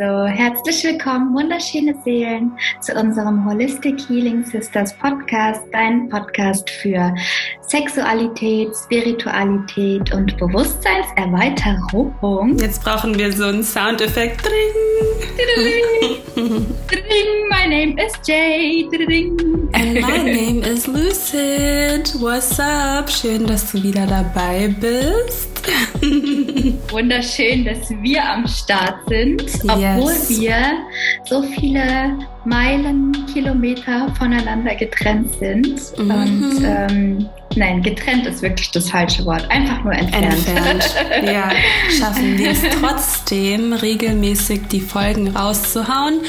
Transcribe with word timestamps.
So, 0.00 0.26
herzlich 0.26 0.84
willkommen, 0.84 1.34
wunderschöne 1.34 1.92
Seelen, 2.04 2.52
zu 2.80 2.94
unserem 2.94 3.44
Holistic 3.44 3.98
Healing 4.08 4.44
Sisters 4.44 4.92
Podcast, 4.92 5.62
dein 5.72 6.08
Podcast 6.08 6.70
für 6.70 7.12
Sexualität, 7.62 8.68
Spiritualität 8.76 10.14
und 10.14 10.36
Bewusstseinserweiterung. 10.36 12.56
Jetzt 12.58 12.84
brauchen 12.84 13.18
wir 13.18 13.32
so 13.32 13.46
einen 13.46 13.64
Soundeffekt. 13.64 14.46
Dring. 14.46 14.54
Dring. 16.86 17.48
My 17.50 17.66
name 17.68 17.96
is 18.00 18.12
Jay. 18.24 18.86
Dring. 18.92 19.36
And 19.72 19.94
my 19.94 20.22
name 20.22 20.62
is 20.62 20.86
Lucid. 20.86 22.14
What's 22.20 22.60
up? 22.60 23.10
Schön, 23.10 23.48
dass 23.48 23.72
du 23.72 23.82
wieder 23.82 24.06
dabei 24.06 24.72
bist. 24.78 25.57
Wunderschön, 26.90 27.64
dass 27.64 27.90
wir 28.02 28.24
am 28.24 28.46
Start 28.46 28.96
sind, 29.08 29.42
obwohl 29.64 30.12
yes. 30.12 30.30
wir 30.30 30.56
so 31.24 31.42
viele 31.42 32.18
Meilen, 32.44 33.12
Kilometer 33.32 34.12
voneinander 34.16 34.74
getrennt 34.74 35.30
sind. 35.34 35.98
Mhm. 35.98 36.10
Und 36.10 36.64
ähm, 36.64 37.28
nein, 37.56 37.82
getrennt 37.82 38.26
ist 38.26 38.42
wirklich 38.42 38.70
das 38.70 38.90
falsche 38.90 39.24
Wort. 39.26 39.50
Einfach 39.50 39.84
nur 39.84 39.92
entfernt. 39.92 40.34
Entfernt. 40.34 40.94
Ja, 41.24 41.50
schaffen 41.98 42.38
wir 42.38 42.50
es 42.50 42.62
trotzdem, 42.80 43.72
regelmäßig 43.72 44.62
die 44.70 44.80
Folgen 44.80 45.28
rauszuhauen. 45.36 46.20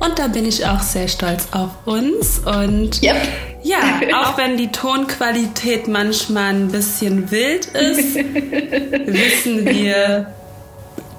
Und 0.00 0.18
da 0.18 0.28
bin 0.28 0.46
ich 0.46 0.66
auch 0.66 0.80
sehr 0.80 1.08
stolz 1.08 1.48
auf 1.52 1.70
uns. 1.86 2.40
Und 2.40 3.02
yep. 3.02 3.16
Ja, 3.62 4.00
auch 4.14 4.38
wenn 4.38 4.56
die 4.56 4.68
Tonqualität 4.68 5.88
manchmal 5.88 6.54
ein 6.54 6.68
bisschen 6.68 7.30
wild 7.30 7.66
ist, 7.66 8.14
wissen 8.16 9.64
wir, 9.64 10.32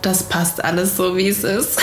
das 0.01 0.23
passt 0.23 0.63
alles 0.63 0.97
so, 0.97 1.15
wie 1.15 1.29
es 1.29 1.43
ist. 1.43 1.79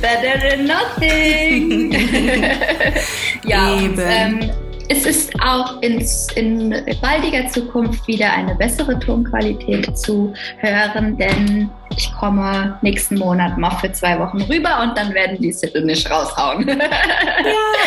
Better 0.00 0.38
than 0.38 0.66
nothing. 0.66 1.92
ja, 3.44 3.76
Eben. 3.78 3.92
Und, 3.92 3.98
ähm, 4.06 4.50
es 4.88 5.06
ist 5.06 5.32
auch 5.40 5.80
in, 5.82 6.04
in 6.34 6.84
baldiger 7.00 7.46
Zukunft 7.48 8.06
wieder 8.08 8.32
eine 8.32 8.54
bessere 8.54 8.98
Tonqualität 8.98 9.96
zu 9.98 10.32
hören, 10.58 11.16
denn 11.18 11.70
ich 11.96 12.12
komme 12.14 12.78
nächsten 12.82 13.18
Monat 13.18 13.58
mal 13.58 13.70
für 13.70 13.92
zwei 13.92 14.18
Wochen 14.18 14.40
rüber 14.42 14.82
und 14.82 14.96
dann 14.96 15.12
werden 15.14 15.38
die 15.40 15.52
Sitte 15.52 15.82
nicht 15.82 16.10
raushauen. 16.10 16.66
Ja, 16.68 16.74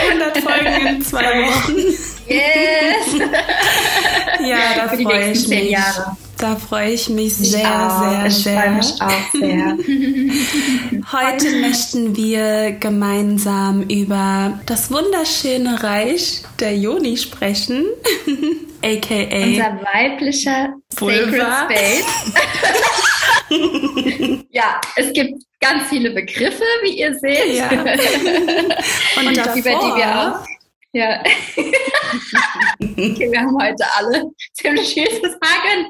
100 0.10 0.38
Folgen 0.38 0.88
in 0.88 1.02
zwei 1.02 1.24
Wochen. 1.46 1.78
Yes! 2.28 3.30
Ja, 4.44 4.58
da 4.78 4.88
freue 4.90 5.32
ich 5.32 5.48
mich. 5.48 5.72
Jahre. 5.72 6.18
Da 6.42 6.56
freue 6.56 6.94
ich 6.94 7.08
mich 7.08 7.36
sehr, 7.36 7.60
ich 7.60 7.64
sehr, 7.64 8.26
ich 8.26 8.34
sehr. 8.34 8.54
Ich 8.56 8.60
freue 8.60 8.72
mich 8.72 9.00
auch 9.00 9.32
sehr. 9.32 9.78
Heute 11.12 11.62
möchten 11.62 12.16
wir 12.16 12.72
gemeinsam 12.72 13.84
über 13.84 14.60
das 14.66 14.90
wunderschöne 14.92 15.84
Reich 15.84 16.42
der 16.60 16.76
Joni 16.76 17.16
sprechen. 17.16 17.86
AKA 18.84 19.44
unser 19.44 19.80
weiblicher 19.94 20.74
Vulva. 20.98 21.68
Sacred 21.70 21.78
Space. 21.78 22.34
ja, 24.50 24.82
es 24.96 25.14
gibt 25.14 25.44
ganz 25.60 25.90
viele 25.90 26.10
Begriffe, 26.10 26.64
wie 26.82 27.02
ihr 27.02 27.14
seht. 27.20 27.54
Ja. 27.54 27.70
Und, 29.20 29.28
Und 29.28 29.38
davor, 29.38 29.56
über 29.58 29.70
die 29.70 29.96
wir 29.96 30.40
auch 30.42 30.61
ja. 30.94 31.22
okay, 32.82 33.32
wir 33.32 33.40
haben 33.40 33.58
heute 33.62 33.86
alle 33.98 34.24
ziemlich 34.54 34.94
viel 34.94 35.08
zu 35.08 35.30
sagen. 35.30 35.88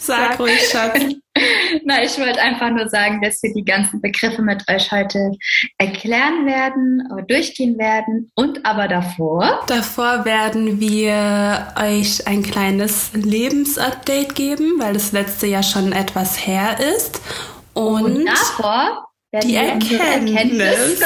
Sag 0.00 0.38
ruhig, 0.38 0.60
Schatz. 0.70 1.00
Na, 1.84 2.02
ich 2.02 2.18
wollte 2.18 2.40
einfach 2.40 2.70
nur 2.70 2.88
sagen, 2.88 3.20
dass 3.22 3.42
wir 3.42 3.52
die 3.52 3.64
ganzen 3.64 4.00
Begriffe 4.00 4.42
mit 4.42 4.68
euch 4.68 4.90
heute 4.90 5.32
erklären 5.78 6.46
werden, 6.46 7.02
durchgehen 7.28 7.78
werden 7.78 8.30
und 8.34 8.64
aber 8.64 8.88
davor. 8.88 9.64
Davor 9.66 10.24
werden 10.24 10.80
wir 10.80 11.74
euch 11.76 12.26
ein 12.26 12.42
kleines 12.42 13.10
Lebensupdate 13.14 14.34
geben, 14.34 14.74
weil 14.78 14.94
das 14.94 15.12
letzte 15.12 15.46
Jahr 15.46 15.62
schon 15.62 15.92
etwas 15.92 16.46
her 16.46 16.78
ist. 16.96 17.20
Und, 17.74 18.04
und 18.04 18.26
davor 18.26 19.07
die 19.32 19.56
Erkenntnis. 19.56 21.00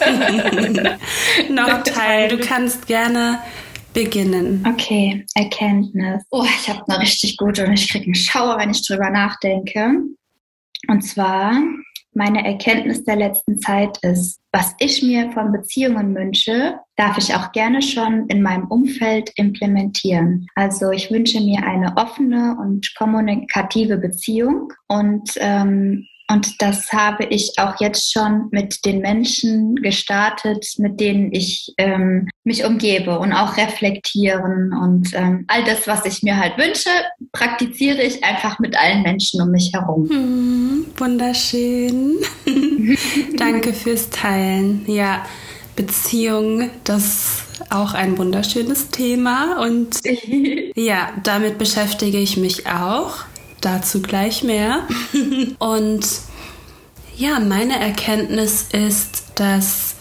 Noch 1.50 1.82
Teil. 1.82 2.28
Du 2.28 2.38
kannst 2.38 2.86
gerne 2.86 3.40
beginnen. 3.92 4.64
Okay, 4.66 5.26
Erkenntnis. 5.34 6.22
Oh, 6.30 6.44
ich 6.44 6.68
habe 6.68 6.82
eine 6.88 7.00
richtig 7.02 7.36
gute 7.36 7.66
und 7.66 7.74
ich 7.74 7.90
kriege 7.90 8.06
einen 8.06 8.14
Schauer, 8.14 8.58
wenn 8.58 8.70
ich 8.70 8.86
drüber 8.86 9.10
nachdenke. 9.10 10.02
Und 10.86 11.02
zwar, 11.02 11.60
meine 12.14 12.44
Erkenntnis 12.44 13.04
der 13.04 13.16
letzten 13.16 13.58
Zeit 13.58 13.98
ist, 14.02 14.40
was 14.52 14.74
ich 14.78 15.02
mir 15.02 15.30
von 15.32 15.52
Beziehungen 15.52 16.14
wünsche, 16.14 16.78
darf 16.96 17.18
ich 17.18 17.34
auch 17.34 17.52
gerne 17.52 17.82
schon 17.82 18.26
in 18.28 18.40
meinem 18.40 18.66
Umfeld 18.68 19.30
implementieren. 19.36 20.46
Also 20.54 20.90
ich 20.90 21.10
wünsche 21.10 21.40
mir 21.40 21.62
eine 21.64 21.96
offene 21.96 22.56
und 22.58 22.94
kommunikative 22.96 23.98
Beziehung 23.98 24.72
und 24.86 25.32
ähm, 25.36 26.06
und 26.30 26.60
das 26.60 26.92
habe 26.92 27.24
ich 27.24 27.54
auch 27.56 27.80
jetzt 27.80 28.12
schon 28.12 28.48
mit 28.50 28.84
den 28.84 29.00
Menschen 29.00 29.76
gestartet, 29.76 30.66
mit 30.76 31.00
denen 31.00 31.32
ich 31.32 31.72
ähm, 31.78 32.28
mich 32.44 32.64
umgebe 32.64 33.18
und 33.18 33.32
auch 33.32 33.56
reflektieren. 33.56 34.74
Und 34.74 35.14
ähm, 35.14 35.46
all 35.48 35.64
das, 35.64 35.86
was 35.86 36.04
ich 36.04 36.22
mir 36.22 36.36
halt 36.36 36.58
wünsche, 36.58 36.90
praktiziere 37.32 38.02
ich 38.02 38.22
einfach 38.22 38.58
mit 38.58 38.76
allen 38.78 39.02
Menschen 39.02 39.40
um 39.40 39.50
mich 39.50 39.72
herum. 39.72 40.08
Hm, 40.08 40.86
wunderschön. 40.98 42.18
Danke 43.36 43.72
fürs 43.72 44.10
Teilen. 44.10 44.84
Ja, 44.86 45.24
Beziehung, 45.76 46.68
das 46.84 47.44
auch 47.70 47.94
ein 47.94 48.18
wunderschönes 48.18 48.90
Thema. 48.90 49.62
Und 49.62 50.00
ja, 50.74 51.10
damit 51.22 51.56
beschäftige 51.56 52.18
ich 52.18 52.36
mich 52.36 52.66
auch. 52.66 53.24
Dazu 53.60 54.02
gleich 54.02 54.42
mehr. 54.42 54.82
Und 55.58 56.06
ja, 57.16 57.40
meine 57.40 57.78
Erkenntnis 57.80 58.66
ist, 58.72 59.24
dass 59.34 59.96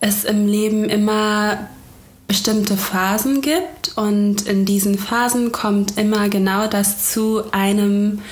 es 0.00 0.24
im 0.24 0.46
Leben 0.46 0.84
immer 0.84 1.68
bestimmte 2.26 2.76
Phasen 2.76 3.40
gibt 3.40 3.96
und 3.96 4.42
in 4.42 4.64
diesen 4.64 4.96
Phasen 4.96 5.50
kommt 5.50 5.98
immer 5.98 6.28
genau 6.28 6.68
das 6.68 7.10
zu 7.12 7.42
einem, 7.50 8.22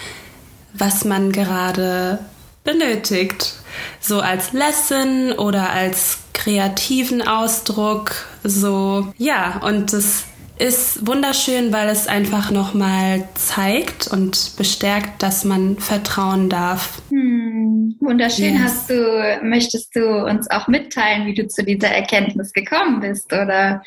was 0.73 1.05
man 1.05 1.33
gerade 1.33 2.21
benötigt. 2.63 3.55
So 4.01 4.21
als 4.21 4.53
Lesson 4.53 5.33
oder 5.33 5.71
als 5.71 6.19
kreativen 6.33 7.27
Ausdruck. 7.27 8.13
So, 8.45 9.13
ja, 9.19 9.61
und 9.65 9.93
das 9.93 10.23
ist 10.59 11.07
wunderschön, 11.07 11.73
weil 11.73 11.89
es 11.89 12.09
einfach 12.09 12.51
nochmal 12.51 13.29
zeigt 13.35 14.09
und 14.09 14.57
bestärkt, 14.57 15.23
dass 15.23 15.45
man 15.45 15.79
vertrauen 15.79 16.49
darf. 16.49 17.01
Hm, 17.11 17.97
wunderschön. 18.01 18.55
Yes. 18.55 18.63
Hast 18.63 18.91
du, 18.91 19.39
möchtest 19.43 19.95
du 19.95 20.25
uns 20.25 20.51
auch 20.51 20.67
mitteilen, 20.67 21.27
wie 21.27 21.35
du 21.35 21.47
zu 21.47 21.65
dieser 21.65 21.89
Erkenntnis 21.89 22.53
gekommen 22.53 23.01
bist? 23.01 23.33
Oder 23.33 23.83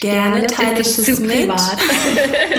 gerne 0.00 0.40
ja, 0.40 0.46
teile 0.46 0.80
ich 0.80 0.98
es 0.98 1.20
mit. 1.20 1.30
Privat. 1.30 1.78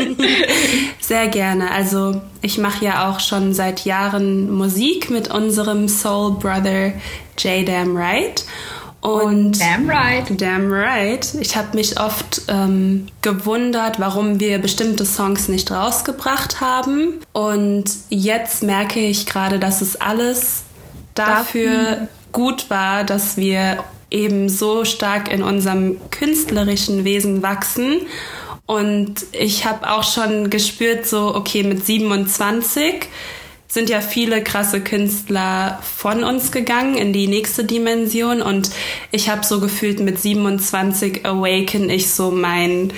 Sehr 0.99 1.27
gerne. 1.27 1.71
Also 1.71 2.21
ich 2.41 2.57
mache 2.59 2.85
ja 2.85 3.09
auch 3.09 3.19
schon 3.19 3.53
seit 3.53 3.85
Jahren 3.85 4.51
Musik 4.51 5.09
mit 5.09 5.31
unserem 5.31 5.87
Soul 5.87 6.37
Brother 6.39 6.93
J. 7.39 7.67
Damn 7.67 7.97
Right. 7.97 8.45
Und 9.05 9.59
damn 9.59 9.89
right. 9.89 10.25
Damn 10.41 10.71
right. 10.71 11.27
Ich 11.39 11.55
habe 11.55 11.75
mich 11.75 11.99
oft 11.99 12.41
ähm, 12.47 13.07
gewundert, 13.21 13.99
warum 13.99 14.39
wir 14.39 14.57
bestimmte 14.59 15.05
Songs 15.05 15.47
nicht 15.47 15.71
rausgebracht 15.71 16.59
haben. 16.59 17.19
Und 17.31 17.85
jetzt 18.09 18.63
merke 18.63 18.99
ich 18.99 19.25
gerade, 19.25 19.59
dass 19.59 19.81
es 19.81 19.99
alles 20.01 20.63
dafür 21.13 22.07
gut 22.31 22.69
war, 22.69 23.03
dass 23.03 23.37
wir 23.37 23.83
eben 24.09 24.49
so 24.49 24.85
stark 24.85 25.31
in 25.31 25.43
unserem 25.43 25.97
künstlerischen 26.09 27.03
Wesen 27.03 27.43
wachsen. 27.43 28.01
Und 28.65 29.25
ich 29.31 29.65
habe 29.65 29.89
auch 29.91 30.03
schon 30.03 30.49
gespürt, 30.49 31.05
so, 31.05 31.35
okay, 31.35 31.63
mit 31.63 31.85
27 31.85 33.07
sind 33.75 33.89
ja 33.89 33.99
viele 33.99 34.41
krasse 34.41 34.79
Künstler 34.79 35.79
von 35.83 36.23
uns 36.23 36.53
gegangen 36.53 36.95
in 36.95 37.11
die 37.11 37.27
nächste 37.27 37.65
Dimension. 37.65 38.41
Und 38.41 38.69
ich 39.11 39.29
habe 39.29 39.45
so 39.45 39.59
gefühlt 39.59 39.99
mit 39.99 40.17
27 40.17 41.25
awaken 41.25 41.89
ich 41.89 42.09
so 42.09 42.31
mein 42.31 42.93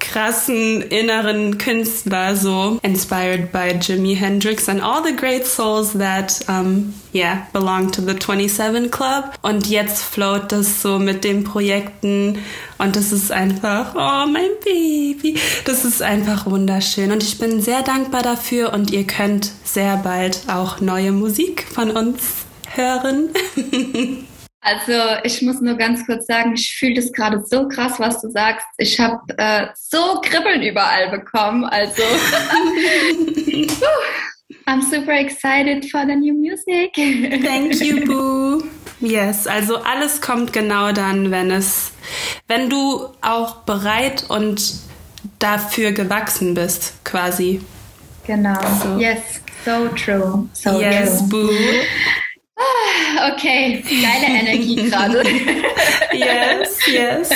krassen 0.00 0.82
inneren 0.82 1.58
Künstler, 1.58 2.36
so 2.36 2.78
inspired 2.82 3.52
by 3.52 3.78
Jimi 3.80 4.14
Hendrix 4.14 4.68
and 4.68 4.80
all 4.80 5.02
the 5.02 5.14
great 5.14 5.46
souls 5.46 5.92
that, 5.94 6.40
um, 6.48 6.94
yeah, 7.12 7.46
belong 7.52 7.90
to 7.92 8.02
the 8.02 8.14
27 8.14 8.90
Club. 8.90 9.34
Und 9.42 9.66
jetzt 9.68 10.02
float 10.02 10.52
das 10.52 10.82
so 10.82 10.98
mit 10.98 11.24
den 11.24 11.44
Projekten 11.44 12.38
und 12.78 12.96
das 12.96 13.12
ist 13.12 13.32
einfach, 13.32 13.94
oh, 13.94 14.30
mein 14.30 14.50
Baby. 14.64 15.38
Das 15.64 15.84
ist 15.84 16.02
einfach 16.02 16.46
wunderschön 16.46 17.12
und 17.12 17.22
ich 17.22 17.38
bin 17.38 17.60
sehr 17.60 17.82
dankbar 17.82 18.22
dafür 18.22 18.72
und 18.72 18.90
ihr 18.90 19.06
könnt 19.06 19.50
sehr 19.64 19.96
bald 19.96 20.42
auch 20.48 20.80
neue 20.80 21.12
Musik 21.12 21.66
von 21.72 21.90
uns 21.90 22.46
hören? 22.74 23.30
Also 24.60 24.92
ich 25.22 25.40
muss 25.42 25.60
nur 25.60 25.76
ganz 25.76 26.04
kurz 26.04 26.26
sagen, 26.26 26.54
ich 26.54 26.76
fühle 26.78 26.94
das 26.94 27.12
gerade 27.12 27.42
so 27.44 27.68
krass, 27.68 27.94
was 27.98 28.20
du 28.20 28.28
sagst. 28.30 28.66
Ich 28.78 28.98
habe 28.98 29.20
äh, 29.36 29.68
so 29.74 30.20
Kribbeln 30.20 30.62
überall 30.62 31.10
bekommen. 31.10 31.64
Also 31.64 32.02
I'm 34.66 34.82
super 34.82 35.12
excited 35.12 35.90
for 35.90 36.04
the 36.04 36.16
new 36.16 36.34
music. 36.34 36.92
Thank 36.94 37.80
you, 37.80 38.04
Boo. 38.06 38.64
Yes, 39.00 39.46
also 39.46 39.76
alles 39.78 40.20
kommt 40.20 40.52
genau 40.52 40.92
dann, 40.92 41.30
wenn 41.30 41.50
es, 41.50 41.92
wenn 42.48 42.68
du 42.68 43.08
auch 43.20 43.58
bereit 43.58 44.24
und 44.28 44.74
dafür 45.38 45.92
gewachsen 45.92 46.54
bist, 46.54 46.94
quasi. 47.04 47.60
Genau. 48.26 48.58
So. 48.82 48.98
Yes, 48.98 49.20
so 49.64 49.88
true. 49.88 50.48
So 50.52 50.80
yes, 50.80 51.18
true. 51.18 51.28
Boo. 51.28 51.50
Okay, 53.32 53.82
geile 53.82 54.40
Energie 54.40 54.90
gerade. 54.90 55.22
yes, 56.12 56.78
yes. 56.86 57.30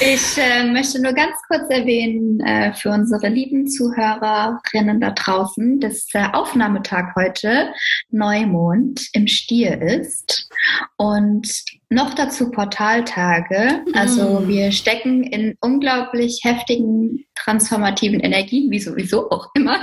Ich 0.00 0.38
äh, 0.38 0.64
möchte 0.64 1.00
nur 1.00 1.12
ganz 1.12 1.36
kurz 1.46 1.70
erwähnen 1.70 2.40
äh, 2.40 2.72
für 2.74 2.90
unsere 2.90 3.28
lieben 3.28 3.68
Zuhörerinnen 3.68 5.00
da 5.00 5.10
draußen, 5.10 5.78
dass 5.78 6.06
der 6.06 6.34
Aufnahmetag 6.34 7.14
heute 7.14 7.72
Neumond 8.10 9.08
im 9.12 9.28
Stier 9.28 9.80
ist 9.80 10.50
und 10.96 11.48
noch 11.92 12.14
dazu 12.14 12.50
Portaltage. 12.50 13.84
Also 13.94 14.40
mm. 14.40 14.48
wir 14.48 14.72
stecken 14.72 15.22
in 15.22 15.54
unglaublich 15.60 16.40
heftigen 16.42 17.24
transformativen 17.34 18.20
Energien, 18.20 18.70
wie 18.70 18.78
sowieso 18.78 19.30
auch 19.30 19.48
immer. 19.54 19.78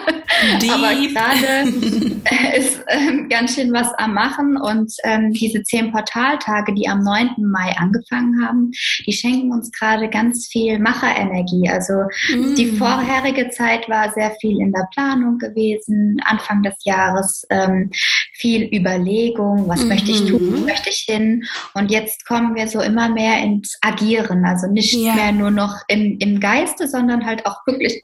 Deep. 0.62 0.72
Aber 0.72 0.94
gerade 0.94 1.70
ist 2.58 2.80
ähm, 2.88 3.28
ganz 3.30 3.56
schön 3.56 3.74
was 3.74 3.94
am 3.98 4.14
Machen 4.14 4.58
und 4.58 4.92
ähm, 5.04 5.34
diese 5.34 5.64
zehn 5.64 5.92
Portaltage, 5.92 6.74
die 6.74 6.88
am 6.88 7.04
9. 7.04 7.30
Mai 7.40 7.76
angefangen 7.78 8.46
haben, 8.46 8.72
die 9.06 9.12
schenken 9.12 9.52
uns 9.52 9.72
gerade 9.72 10.10
ganz 10.10 10.48
viel 10.48 10.80
Macherenergie. 10.80 11.70
Also 11.70 11.94
mm. 12.34 12.56
die 12.56 12.68
vorherige 12.68 13.50
Zeit 13.50 13.90
war 13.90 14.12
sehr 14.14 14.32
viel 14.40 14.60
in 14.60 14.72
der 14.72 14.88
Planung 14.94 15.38
gewesen, 15.38 16.18
Anfang 16.26 16.64
des 16.64 16.76
Jahres 16.84 17.46
ähm, 17.50 17.90
viel 18.34 18.70
Überlegung, 18.74 19.68
was 19.68 19.84
mm. 19.84 19.88
möchte 19.90 20.12
ich 20.12 20.26
tun, 20.26 20.54
wo 20.54 20.58
mhm. 20.60 20.66
möchte 20.66 20.90
ich 20.90 21.06
hin 21.08 21.44
und 21.74 21.92
jetzt 21.92 21.99
kommen 22.28 22.56
wir 22.56 22.68
so 22.68 22.82
immer 22.82 23.10
mehr 23.10 23.40
ins 23.40 23.78
Agieren, 23.82 24.46
also 24.46 24.68
nicht 24.68 24.94
ja. 24.94 25.14
mehr 25.16 25.32
nur 25.32 25.52
noch 25.52 25.76
im, 25.88 26.18
im 26.20 26.40
Geiste, 26.40 26.88
sondern 26.88 27.26
halt 27.26 27.46
auch 27.46 27.66
wirklich 27.66 28.04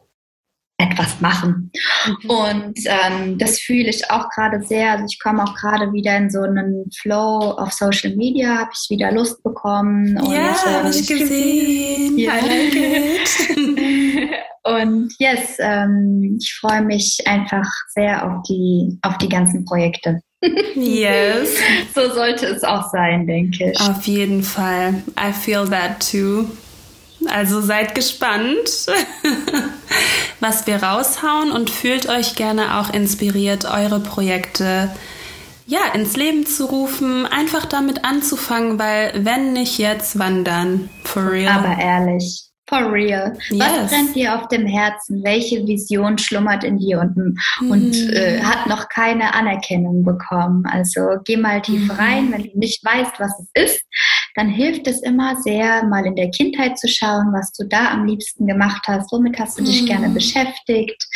etwas 0.78 1.22
machen. 1.22 1.72
Mhm. 2.06 2.30
Und 2.30 2.80
ähm, 2.86 3.38
das 3.38 3.60
fühle 3.60 3.90
ich 3.90 4.12
auch 4.12 4.30
gerade 4.30 4.62
sehr. 4.62 4.92
Also 4.92 5.06
ich 5.06 5.20
komme 5.20 5.44
auch 5.44 5.56
gerade 5.56 5.94
wieder 5.94 6.18
in 6.18 6.30
so 6.30 6.42
einen 6.42 6.90
Flow 6.94 7.56
auf 7.58 7.72
Social 7.72 8.16
Media, 8.16 8.58
habe 8.60 8.72
ich 8.74 8.90
wieder 8.90 9.12
Lust 9.12 9.42
bekommen. 9.44 10.18
Und, 10.18 10.32
ja, 10.32 10.56
ähm, 10.68 10.74
habe 10.74 10.90
ich 10.90 11.08
gesehen. 11.08 12.18
Ja. 12.18 12.34
und 14.64 15.14
yes, 15.18 15.58
ähm, 15.60 16.38
ich 16.42 16.54
freue 16.56 16.82
mich 16.82 17.26
einfach 17.26 17.72
sehr 17.94 18.26
auf 18.26 18.44
die, 18.44 19.00
auf 19.02 19.18
die 19.18 19.30
ganzen 19.30 19.64
Projekte. 19.64 20.20
Yes. 20.42 21.58
so 21.96 22.14
sollte 22.14 22.46
es 22.48 22.64
auch 22.64 22.90
sein, 22.92 23.26
denke 23.26 23.72
ich. 23.72 23.80
Auf 23.82 24.04
jeden 24.04 24.44
Fall. 24.44 25.04
I 25.20 25.34
feel 25.34 25.68
that 25.70 26.10
too. 26.12 26.46
Also 27.28 27.62
seid 27.62 27.96
gespannt, 27.96 28.86
was 30.40 30.68
wir 30.68 30.84
raushauen 30.84 31.52
und 31.52 31.70
fühlt 31.70 32.08
euch 32.08 32.36
gerne 32.36 32.80
auch 32.80 32.94
inspiriert, 32.94 33.66
eure 33.66 34.00
Projekte 34.00 34.92
ja, 35.68 35.80
ins 35.94 36.16
Leben 36.16 36.46
zu 36.46 36.66
rufen, 36.66 37.26
einfach 37.26 37.66
damit 37.66 38.06
anzufangen, 38.06 38.78
weil 38.78 39.12
wenn 39.26 39.54
nicht 39.54 39.80
jetzt, 39.80 40.20
wann 40.20 40.44
dann? 40.44 40.90
For 41.04 41.32
real. 41.32 41.58
Aber 41.58 41.82
ehrlich. 41.82 42.50
For 42.68 42.92
real. 42.92 43.38
Yes. 43.50 43.60
Was 43.60 43.92
brennt 43.92 44.16
dir 44.16 44.36
auf 44.36 44.48
dem 44.48 44.66
Herzen? 44.66 45.24
Welche 45.24 45.68
Vision 45.68 46.18
schlummert 46.18 46.64
in 46.64 46.80
dir 46.80 47.00
und, 47.00 47.16
mm. 47.16 47.72
und 47.72 47.94
äh, 48.12 48.42
hat 48.42 48.66
noch 48.66 48.90
keine 48.90 49.36
Anerkennung 49.36 50.04
bekommen? 50.04 50.66
Also 50.66 51.02
geh 51.24 51.38
mal 51.38 51.62
tief 51.62 51.88
mm. 51.88 51.92
rein, 51.92 52.32
wenn 52.32 52.44
du 52.44 52.58
nicht 52.58 52.84
weißt, 52.84 53.20
was 53.20 53.40
es 53.40 53.66
ist, 53.66 53.86
dann 54.34 54.50
hilft 54.50 54.88
es 54.88 55.02
immer 55.04 55.36
sehr, 55.38 55.86
mal 55.86 56.08
in 56.08 56.16
der 56.16 56.32
Kindheit 56.32 56.80
zu 56.80 56.88
schauen, 56.88 57.32
was 57.34 57.52
du 57.52 57.68
da 57.68 57.92
am 57.92 58.06
liebsten 58.06 58.48
gemacht 58.48 58.84
hast, 58.88 59.12
womit 59.12 59.38
hast 59.40 59.60
du 59.60 59.64
dich 59.64 59.84
mm. 59.84 59.86
gerne 59.86 60.10
beschäftigt, 60.10 61.08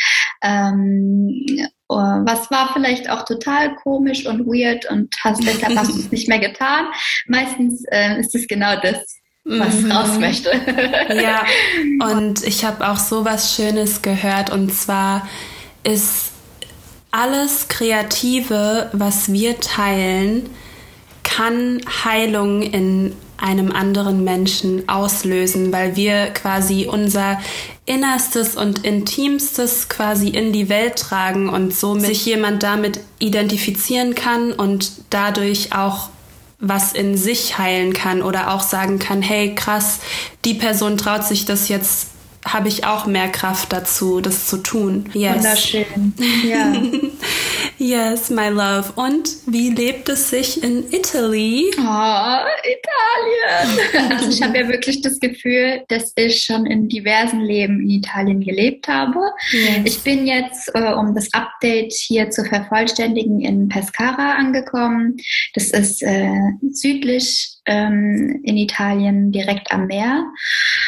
ähm, 0.42 1.44
oh, 1.88 1.96
was 1.96 2.48
war 2.52 2.72
vielleicht 2.72 3.10
auch 3.10 3.24
total 3.24 3.74
komisch 3.76 4.24
und 4.24 4.46
weird 4.46 4.88
und 4.88 5.14
hast 5.22 5.44
deshalb 5.44 5.76
hast 5.76 5.92
du 5.92 5.98
es 5.98 6.12
nicht 6.12 6.28
mehr 6.28 6.38
getan. 6.38 6.86
Meistens 7.26 7.84
äh, 7.90 8.20
ist 8.20 8.34
es 8.36 8.46
genau 8.46 8.80
das, 8.80 9.19
was 9.58 9.80
mhm. 9.80 9.92
raus 9.92 10.18
möchte. 10.18 10.50
ja, 11.14 11.44
und 12.12 12.44
ich 12.44 12.64
habe 12.64 12.88
auch 12.88 12.98
so 12.98 13.24
was 13.24 13.54
Schönes 13.54 14.02
gehört 14.02 14.50
und 14.50 14.72
zwar 14.72 15.28
ist 15.82 16.30
alles 17.10 17.68
Kreative, 17.68 18.90
was 18.92 19.32
wir 19.32 19.58
teilen, 19.58 20.48
kann 21.24 21.80
Heilung 22.04 22.62
in 22.62 23.14
einem 23.36 23.72
anderen 23.72 24.22
Menschen 24.22 24.88
auslösen, 24.88 25.72
weil 25.72 25.96
wir 25.96 26.26
quasi 26.26 26.86
unser 26.90 27.40
Innerstes 27.86 28.56
und 28.56 28.84
Intimstes 28.84 29.88
quasi 29.88 30.28
in 30.28 30.52
die 30.52 30.68
Welt 30.68 30.96
tragen 30.96 31.48
und 31.48 31.74
somit 31.74 32.06
sich 32.06 32.26
jemand 32.26 32.62
damit 32.62 33.00
identifizieren 33.18 34.14
kann 34.14 34.52
und 34.52 34.92
dadurch 35.10 35.74
auch 35.74 36.10
was 36.60 36.92
in 36.92 37.16
sich 37.16 37.58
heilen 37.58 37.92
kann 37.92 38.22
oder 38.22 38.52
auch 38.52 38.60
sagen 38.60 38.98
kann, 38.98 39.22
hey 39.22 39.54
krass, 39.54 40.00
die 40.44 40.54
Person 40.54 40.96
traut 40.96 41.24
sich 41.24 41.46
das 41.46 41.68
jetzt 41.68 42.08
habe 42.46 42.68
ich 42.68 42.84
auch 42.84 43.06
mehr 43.06 43.28
Kraft 43.28 43.72
dazu, 43.72 44.20
das 44.20 44.46
zu 44.46 44.58
tun. 44.58 45.10
Yes. 45.12 45.36
Wunderschön. 45.36 46.14
Ja. 46.44 46.72
yes, 47.78 48.30
my 48.30 48.48
love. 48.48 48.92
Und 48.96 49.28
wie 49.46 49.70
lebt 49.70 50.08
es 50.08 50.30
sich 50.30 50.62
in 50.62 50.90
Italy? 50.90 51.70
Oh, 51.76 52.40
Italien. 52.64 54.10
Also 54.10 54.30
ich 54.30 54.42
habe 54.42 54.58
ja 54.58 54.68
wirklich 54.68 55.02
das 55.02 55.18
Gefühl, 55.20 55.84
dass 55.88 56.12
ich 56.16 56.42
schon 56.42 56.66
in 56.66 56.88
diversen 56.88 57.40
Leben 57.40 57.80
in 57.80 57.90
Italien 57.90 58.40
gelebt 58.40 58.88
habe. 58.88 59.18
Yes. 59.52 59.80
Ich 59.84 60.02
bin 60.02 60.26
jetzt, 60.26 60.70
äh, 60.74 60.92
um 60.94 61.14
das 61.14 61.32
Update 61.32 61.92
hier 61.92 62.30
zu 62.30 62.44
vervollständigen, 62.44 63.40
in 63.40 63.68
Pescara 63.68 64.36
angekommen. 64.36 65.16
Das 65.54 65.70
ist 65.70 66.02
äh, 66.02 66.30
südlich 66.70 67.59
ähm, 67.70 68.40
in 68.42 68.56
Italien 68.56 69.30
direkt 69.30 69.70
am 69.72 69.86
Meer. 69.86 70.24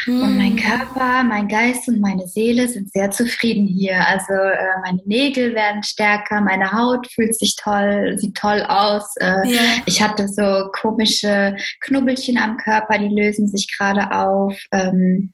Mm. 0.06 0.22
Und 0.22 0.36
mein 0.36 0.56
Körper, 0.56 1.22
mein 1.22 1.46
Geist 1.46 1.88
und 1.88 2.00
meine 2.00 2.26
Seele 2.26 2.66
sind 2.66 2.92
sehr 2.92 3.10
zufrieden 3.10 3.66
hier. 3.66 4.06
Also 4.06 4.32
äh, 4.32 4.80
meine 4.84 5.00
Nägel 5.06 5.54
werden 5.54 5.82
stärker, 5.84 6.40
meine 6.40 6.72
Haut 6.72 7.06
fühlt 7.12 7.38
sich 7.38 7.54
toll, 7.56 8.18
sieht 8.18 8.34
toll 8.34 8.62
aus. 8.68 9.14
Äh, 9.20 9.46
yeah. 9.46 9.60
Ich 9.86 10.02
hatte 10.02 10.26
so 10.28 10.68
komische 10.72 11.56
Knubbelchen 11.80 12.36
am 12.36 12.56
Körper, 12.56 12.98
die 12.98 13.14
lösen 13.14 13.46
sich 13.48 13.68
gerade 13.78 14.10
auf. 14.10 14.58
Ähm, 14.72 15.32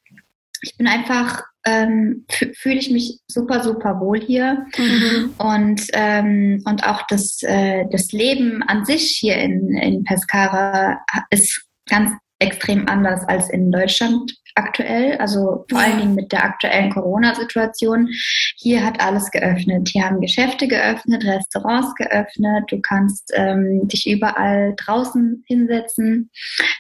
ich 0.61 0.77
bin 0.77 0.87
einfach 0.87 1.43
ähm, 1.69 2.25
fühle 2.55 2.79
ich 2.79 2.91
mich 2.91 3.21
super, 3.27 3.63
super 3.63 4.01
wohl 4.01 4.21
hier. 4.21 4.67
Mhm. 4.77 5.35
Und, 5.39 5.83
ähm, 5.93 6.63
und 6.65 6.85
auch 6.85 7.03
das, 7.09 7.43
äh, 7.43 7.85
das 7.91 8.13
Leben 8.13 8.63
an 8.63 8.85
sich 8.85 9.17
hier 9.21 9.37
in, 9.37 9.77
in 9.77 10.05
Pescara 10.05 11.01
ist 11.31 11.67
ganz 11.89 12.13
extrem 12.41 12.89
anders 12.89 13.25
als 13.27 13.51
in 13.51 13.73
Deutschland 13.73 14.33
aktuell, 14.55 15.17
also 15.19 15.65
vor 15.71 15.79
allen 15.79 15.99
Dingen 15.99 16.15
mit 16.15 16.33
der 16.33 16.45
aktuellen 16.45 16.91
Corona-Situation. 16.91 18.09
Hier 18.57 18.85
hat 18.85 19.01
alles 19.01 19.31
geöffnet. 19.31 19.89
Hier 19.89 20.05
haben 20.05 20.21
Geschäfte 20.21 20.67
geöffnet, 20.67 21.25
Restaurants 21.25 21.95
geöffnet. 21.95 22.65
Du 22.69 22.81
kannst 22.81 23.33
ähm, 23.35 23.87
dich 23.89 24.09
überall 24.09 24.75
draußen 24.77 25.45
hinsetzen. 25.47 26.31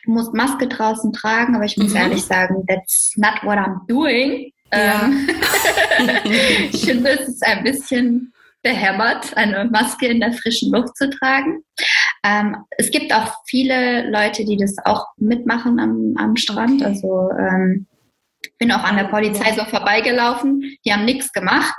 Du 0.04 0.12
musst 0.12 0.34
Maske 0.34 0.66
draußen 0.66 1.12
tragen, 1.12 1.54
aber 1.54 1.64
ich 1.64 1.76
muss 1.76 1.90
mhm. 1.90 1.96
ehrlich 1.96 2.24
sagen, 2.24 2.64
that's 2.66 3.12
not 3.16 3.42
what 3.44 3.58
I'm 3.58 3.86
doing. 3.86 4.52
Ja. 4.72 5.04
Ähm, 5.04 5.28
ich 6.72 6.84
finde, 6.84 7.10
es 7.10 7.28
ist 7.28 7.44
ein 7.44 7.64
bisschen 7.64 8.32
behämmert, 8.62 9.36
eine 9.36 9.64
Maske 9.66 10.06
in 10.06 10.20
der 10.20 10.32
frischen 10.32 10.72
Luft 10.72 10.96
zu 10.96 11.08
tragen. 11.10 11.62
Ähm, 12.24 12.56
es 12.76 12.90
gibt 12.90 13.12
auch 13.12 13.32
viele 13.46 14.10
Leute, 14.10 14.44
die 14.44 14.56
das 14.56 14.74
auch 14.84 15.06
mitmachen 15.16 15.78
am, 15.78 16.14
am 16.18 16.36
Strand. 16.36 16.82
Also 16.82 17.30
ähm, 17.38 17.86
bin 18.58 18.72
auch 18.72 18.82
an 18.82 18.96
der 18.96 19.04
Polizei 19.04 19.52
so 19.52 19.64
vorbeigelaufen. 19.64 20.76
Die 20.84 20.92
haben 20.92 21.04
nichts 21.04 21.32
gemacht. 21.32 21.76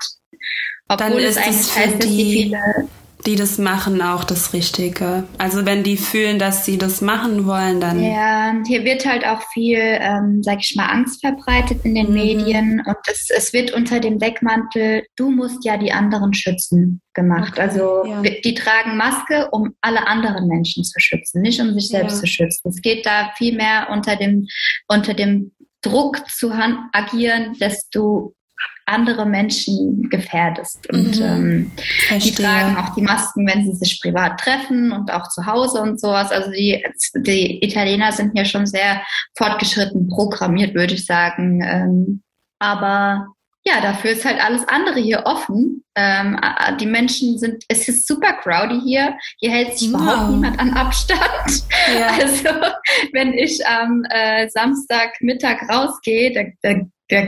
Obwohl 0.87 1.21
es 1.21 1.37
eigentlich 1.37 1.75
heißt, 1.75 2.03
dass 2.03 2.09
die 2.09 2.49
viele 2.49 2.59
die 3.25 3.35
das 3.35 3.57
machen, 3.57 4.01
auch 4.01 4.23
das 4.23 4.53
Richtige. 4.53 5.25
Also 5.37 5.65
wenn 5.65 5.83
die 5.83 5.97
fühlen, 5.97 6.39
dass 6.39 6.65
sie 6.65 6.77
das 6.77 7.01
machen 7.01 7.45
wollen, 7.45 7.81
dann. 7.81 8.01
Ja, 8.01 8.53
hier 8.65 8.85
wird 8.85 9.05
halt 9.05 9.25
auch 9.25 9.41
viel, 9.53 9.79
ähm, 9.79 10.41
sag 10.41 10.59
ich 10.59 10.75
mal, 10.75 10.87
Angst 10.87 11.19
verbreitet 11.21 11.83
in 11.83 11.95
den 11.95 12.07
mhm. 12.07 12.13
Medien 12.13 12.83
und 12.85 12.97
es, 13.11 13.29
es 13.29 13.51
wird 13.51 13.71
unter 13.71 13.99
dem 13.99 14.19
Deckmantel, 14.19 15.03
du 15.15 15.29
musst 15.29 15.65
ja 15.65 15.77
die 15.77 15.91
anderen 15.91 16.33
schützen, 16.33 17.01
gemacht. 17.13 17.53
Okay, 17.53 17.61
also 17.61 18.05
ja. 18.05 18.21
die 18.21 18.53
tragen 18.53 18.95
Maske, 18.95 19.49
um 19.51 19.75
alle 19.81 20.07
anderen 20.07 20.47
Menschen 20.47 20.83
zu 20.83 20.99
schützen, 20.99 21.41
nicht 21.41 21.59
um 21.59 21.73
sich 21.73 21.89
selbst 21.89 22.15
ja. 22.15 22.19
zu 22.21 22.27
schützen. 22.27 22.69
Es 22.69 22.81
geht 22.81 23.05
da 23.05 23.31
viel 23.37 23.55
mehr 23.55 23.87
unter 23.91 24.15
dem, 24.15 24.47
unter 24.87 25.13
dem 25.13 25.51
Druck 25.81 26.29
zu 26.29 26.51
agieren, 26.91 27.55
dass 27.59 27.89
du 27.89 28.33
andere 28.89 29.25
Menschen 29.25 30.09
gefährdest. 30.09 30.89
Und 30.91 31.19
mhm. 31.19 31.71
ähm, 32.11 32.19
die 32.19 32.33
tragen 32.33 32.77
auch 32.77 32.93
die 32.95 33.01
Masken, 33.01 33.47
wenn 33.47 33.63
sie 33.63 33.75
sich 33.75 34.01
privat 34.01 34.39
treffen 34.39 34.91
und 34.91 35.11
auch 35.11 35.29
zu 35.29 35.45
Hause 35.45 35.81
und 35.81 35.99
sowas. 35.99 36.31
Also 36.31 36.51
die, 36.51 36.83
die 37.15 37.63
Italiener 37.63 38.11
sind 38.11 38.37
ja 38.37 38.45
schon 38.45 38.65
sehr 38.65 39.01
fortgeschritten 39.37 40.07
programmiert, 40.07 40.75
würde 40.75 40.95
ich 40.95 41.05
sagen. 41.05 41.61
Ähm, 41.63 42.23
aber 42.59 43.27
ja, 43.65 43.81
dafür 43.81 44.11
ist 44.11 44.25
halt 44.25 44.43
alles 44.43 44.67
andere 44.67 44.99
hier 44.99 45.23
offen. 45.25 45.83
Ähm, 45.95 46.39
die 46.79 46.85
Menschen 46.85 47.37
sind, 47.37 47.63
es 47.67 47.87
ist 47.87 48.07
super 48.07 48.33
crowdy 48.33 48.79
hier. 48.81 49.17
Hier 49.39 49.51
hält 49.51 49.77
sich 49.77 49.91
wow. 49.91 50.01
überhaupt 50.01 50.29
niemand 50.31 50.59
an 50.59 50.73
Abstand. 50.73 51.19
Ja. 51.97 52.09
Also 52.19 52.49
wenn 53.13 53.33
ich 53.33 53.65
am 53.65 54.03
äh, 54.09 54.49
Samstagmittag 54.49 55.69
rausgehe, 55.69 56.33
da, 56.33 56.43
da 56.61 56.81
da, 57.09 57.23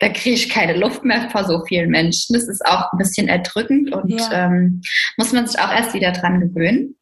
da 0.00 0.08
kriege 0.08 0.34
ich 0.34 0.48
keine 0.48 0.76
Luft 0.76 1.04
mehr 1.04 1.30
vor 1.30 1.44
so 1.44 1.64
vielen 1.66 1.90
Menschen. 1.90 2.34
Das 2.34 2.48
ist 2.48 2.64
auch 2.64 2.92
ein 2.92 2.98
bisschen 2.98 3.28
erdrückend 3.28 3.92
und 3.92 4.10
ja. 4.10 4.46
ähm, 4.46 4.82
muss 5.16 5.32
man 5.32 5.46
sich 5.46 5.58
auch 5.58 5.72
erst 5.72 5.94
wieder 5.94 6.12
dran 6.12 6.40
gewöhnen. 6.40 6.96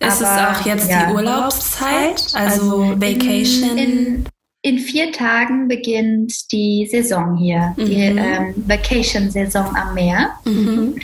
Ist 0.00 0.22
Aber, 0.22 0.52
es 0.52 0.58
auch 0.58 0.66
jetzt 0.66 0.90
ja. 0.90 1.06
die 1.06 1.14
Urlaubszeit, 1.14 2.26
also, 2.34 2.82
also 2.82 3.00
Vacation? 3.00 3.78
In, 3.78 3.78
in, 3.78 4.24
in, 4.62 4.78
vier 4.78 5.12
Tagen 5.12 5.68
beginnt 5.68 6.52
die 6.52 6.86
Saison 6.90 7.36
hier, 7.36 7.74
mhm. 7.76 7.84
die 7.86 7.94
ähm, 7.94 8.54
Vacation-Saison 8.56 9.74
am 9.76 9.94
Meer. 9.94 10.30
Mhm. 10.44 10.96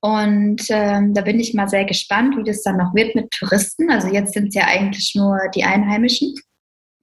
Und 0.00 0.62
ähm, 0.70 1.14
da 1.14 1.20
bin 1.20 1.38
ich 1.38 1.54
mal 1.54 1.68
sehr 1.68 1.84
gespannt, 1.84 2.36
wie 2.36 2.42
das 2.42 2.62
dann 2.62 2.78
noch 2.78 2.94
wird 2.94 3.14
mit 3.14 3.30
Touristen. 3.30 3.90
Also 3.90 4.08
jetzt 4.08 4.32
sind 4.32 4.48
es 4.48 4.54
ja 4.54 4.64
eigentlich 4.66 5.14
nur 5.14 5.38
die 5.54 5.62
Einheimischen. 5.62 6.34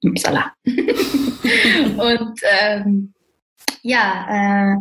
Upsala. 0.03 0.51
und 0.65 2.39
ähm, 2.59 3.13
ja, 3.81 4.25
äh, 4.29 4.75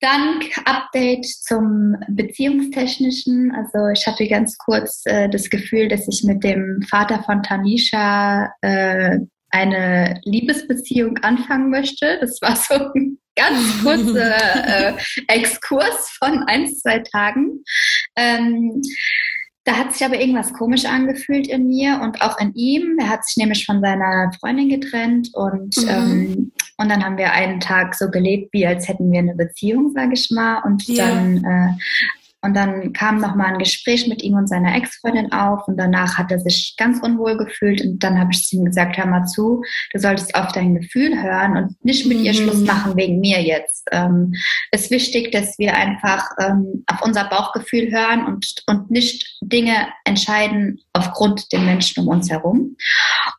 dann 0.00 0.40
Update 0.64 1.26
zum 1.26 1.96
Beziehungstechnischen. 2.08 3.52
Also 3.54 3.88
ich 3.88 4.06
hatte 4.06 4.28
ganz 4.28 4.56
kurz 4.58 5.02
äh, 5.04 5.28
das 5.28 5.50
Gefühl, 5.50 5.88
dass 5.88 6.06
ich 6.08 6.24
mit 6.24 6.44
dem 6.44 6.82
Vater 6.88 7.22
von 7.22 7.42
Tanisha 7.42 8.52
äh, 8.60 9.18
eine 9.50 10.20
Liebesbeziehung 10.24 11.18
anfangen 11.18 11.70
möchte. 11.70 12.18
Das 12.20 12.40
war 12.42 12.56
so 12.56 12.74
ein 12.94 13.18
ganz 13.36 13.58
kurzer 13.82 14.88
äh, 14.88 14.94
Exkurs 15.28 16.10
von 16.18 16.44
ein, 16.46 16.68
zwei 16.74 16.98
Tagen. 17.00 17.62
Ähm, 18.16 18.82
da 19.66 19.76
hat 19.76 19.92
sich 19.92 20.06
aber 20.06 20.20
irgendwas 20.20 20.52
komisch 20.52 20.84
angefühlt 20.84 21.48
in 21.48 21.66
mir 21.66 22.00
und 22.00 22.22
auch 22.22 22.38
in 22.38 22.54
ihm. 22.54 22.98
Er 23.00 23.08
hat 23.08 23.26
sich 23.26 23.36
nämlich 23.36 23.66
von 23.66 23.80
seiner 23.80 24.30
Freundin 24.38 24.68
getrennt 24.68 25.30
und, 25.34 25.76
mhm. 25.76 25.88
ähm, 25.88 26.52
und 26.78 26.88
dann 26.88 27.04
haben 27.04 27.18
wir 27.18 27.32
einen 27.32 27.58
Tag 27.58 27.96
so 27.96 28.08
gelebt, 28.08 28.52
wie 28.52 28.64
als 28.64 28.86
hätten 28.86 29.10
wir 29.10 29.18
eine 29.18 29.34
Beziehung, 29.34 29.90
sage 29.92 30.12
ich 30.14 30.30
mal. 30.30 30.62
Und 30.64 30.88
yeah. 30.88 31.08
dann 31.08 31.44
äh, 31.44 31.72
und 32.46 32.54
dann 32.54 32.92
kam 32.92 33.18
nochmal 33.18 33.52
ein 33.52 33.58
Gespräch 33.58 34.06
mit 34.06 34.22
ihm 34.22 34.34
und 34.34 34.48
seiner 34.48 34.76
Ex-Freundin 34.76 35.32
auf 35.32 35.66
und 35.66 35.76
danach 35.76 36.16
hat 36.16 36.30
er 36.30 36.38
sich 36.38 36.74
ganz 36.76 37.00
unwohl 37.02 37.36
gefühlt 37.36 37.80
und 37.80 38.02
dann 38.02 38.20
habe 38.20 38.30
ich 38.32 38.44
zu 38.44 38.56
ihm 38.56 38.64
gesagt, 38.64 38.96
hör 38.96 39.06
mal 39.06 39.24
zu, 39.24 39.62
du 39.92 39.98
solltest 39.98 40.34
auf 40.34 40.52
dein 40.52 40.76
Gefühl 40.76 41.20
hören 41.20 41.56
und 41.56 41.84
nicht 41.84 42.06
mit 42.06 42.18
mhm. 42.18 42.24
ihr 42.24 42.34
Schluss 42.34 42.60
machen 42.60 42.96
wegen 42.96 43.18
mir 43.18 43.42
jetzt. 43.42 43.88
Ähm, 43.90 44.32
es 44.70 44.82
ist 44.82 44.90
wichtig, 44.92 45.32
dass 45.32 45.58
wir 45.58 45.74
einfach 45.74 46.24
ähm, 46.40 46.84
auf 46.86 47.02
unser 47.02 47.24
Bauchgefühl 47.24 47.90
hören 47.90 48.26
und, 48.26 48.62
und 48.66 48.90
nicht 48.90 49.38
Dinge 49.42 49.88
entscheiden 50.04 50.78
aufgrund 50.92 51.52
der 51.52 51.60
Menschen 51.60 52.02
um 52.02 52.08
uns 52.08 52.30
herum. 52.30 52.76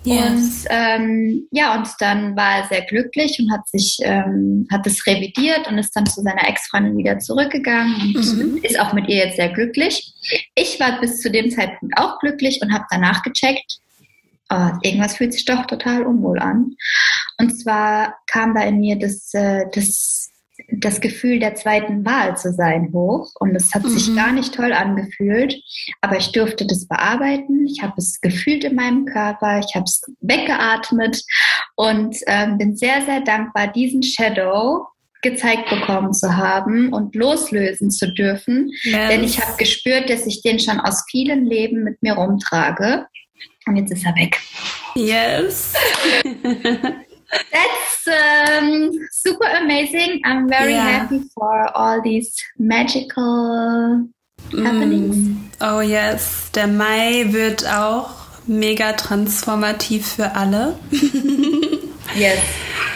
Yes. 0.03 0.19
Und 0.19 0.67
ähm, 0.69 1.47
ja, 1.51 1.75
und 1.75 1.87
dann 1.99 2.35
war 2.35 2.57
er 2.57 2.67
sehr 2.67 2.81
glücklich 2.81 3.37
und 3.39 3.51
hat 3.51 3.67
sich, 3.67 3.97
ähm, 4.01 4.67
hat 4.71 4.85
es 4.85 5.05
revidiert 5.07 5.67
und 5.67 5.77
ist 5.77 5.95
dann 5.95 6.05
zu 6.05 6.21
seiner 6.21 6.47
Ex-Freundin 6.47 6.97
wieder 6.97 7.19
zurückgegangen 7.19 8.15
und 8.15 8.37
mhm. 8.37 8.57
ist 8.63 8.79
auch 8.79 8.93
mit 8.97 9.07
ihr 9.07 9.17
jetzt 9.17 9.35
sehr 9.35 9.49
glücklich. 9.49 10.13
Ich 10.55 10.79
war 10.79 10.99
bis 10.99 11.21
zu 11.21 11.31
dem 11.31 11.51
Zeitpunkt 11.51 11.97
auch 11.97 12.19
glücklich 12.19 12.59
und 12.61 12.73
habe 12.73 12.85
danach 12.89 13.21
gecheckt, 13.21 13.79
oh, 14.49 14.69
irgendwas 14.81 15.17
fühlt 15.17 15.33
sich 15.33 15.45
doch 15.45 15.65
total 15.65 16.03
unwohl 16.03 16.39
an. 16.39 16.75
Und 17.39 17.59
zwar 17.59 18.15
kam 18.25 18.55
da 18.55 18.63
in 18.63 18.79
mir 18.79 18.97
das, 18.97 19.33
äh, 19.33 19.65
das, 19.71 20.31
das 20.69 20.99
Gefühl 20.99 21.39
der 21.39 21.53
zweiten 21.53 22.03
Wahl 22.05 22.37
zu 22.37 22.51
sein 22.51 22.89
hoch. 22.91 23.31
Und 23.39 23.55
es 23.55 23.73
hat 23.73 23.83
mhm. 23.83 23.89
sich 23.89 24.15
gar 24.15 24.31
nicht 24.31 24.55
toll 24.55 24.73
angefühlt, 24.73 25.61
aber 26.01 26.17
ich 26.17 26.31
durfte 26.31 26.65
das 26.65 26.87
bearbeiten. 26.87 27.67
Ich 27.67 27.83
habe 27.83 27.93
es 27.97 28.19
gefühlt 28.19 28.63
in 28.63 28.75
meinem 28.75 29.05
Körper, 29.05 29.59
ich 29.59 29.75
habe 29.75 29.85
es 29.85 30.01
weggeatmet 30.21 31.23
und 31.75 32.17
äh, 32.25 32.47
bin 32.57 32.75
sehr, 32.75 33.03
sehr 33.03 33.21
dankbar, 33.21 33.67
diesen 33.67 34.01
Shadow 34.01 34.87
gezeigt 35.29 35.69
bekommen 35.69 36.13
zu 36.13 36.35
haben 36.35 36.93
und 36.93 37.15
loslösen 37.15 37.91
zu 37.91 38.11
dürfen. 38.13 38.71
Yes. 38.83 39.09
Denn 39.09 39.23
ich 39.23 39.41
habe 39.41 39.57
gespürt, 39.57 40.09
dass 40.09 40.25
ich 40.25 40.41
den 40.41 40.59
schon 40.59 40.79
aus 40.79 41.03
vielen 41.09 41.45
Leben 41.45 41.83
mit 41.83 42.01
mir 42.01 42.13
rumtrage. 42.13 43.07
Und 43.65 43.75
jetzt 43.75 43.91
ist 43.91 44.05
er 44.05 44.15
weg. 44.15 44.39
Yes. 44.95 45.73
That's 47.51 48.07
um, 48.07 48.91
super 49.11 49.57
amazing. 49.61 50.21
I'm 50.23 50.47
very 50.47 50.71
yeah. 50.71 50.99
happy 50.99 51.23
for 51.33 51.69
all 51.75 52.01
these 52.01 52.31
magical 52.57 54.07
happenings. 54.51 55.17
Mm. 55.17 55.35
Oh 55.59 55.81
yes, 55.81 56.49
der 56.55 56.67
Mai 56.67 57.25
wird 57.33 57.67
auch 57.67 58.11
mega 58.45 58.93
transformativ 58.93 60.13
für 60.13 60.35
alle. 60.35 60.79
yes, 62.15 62.39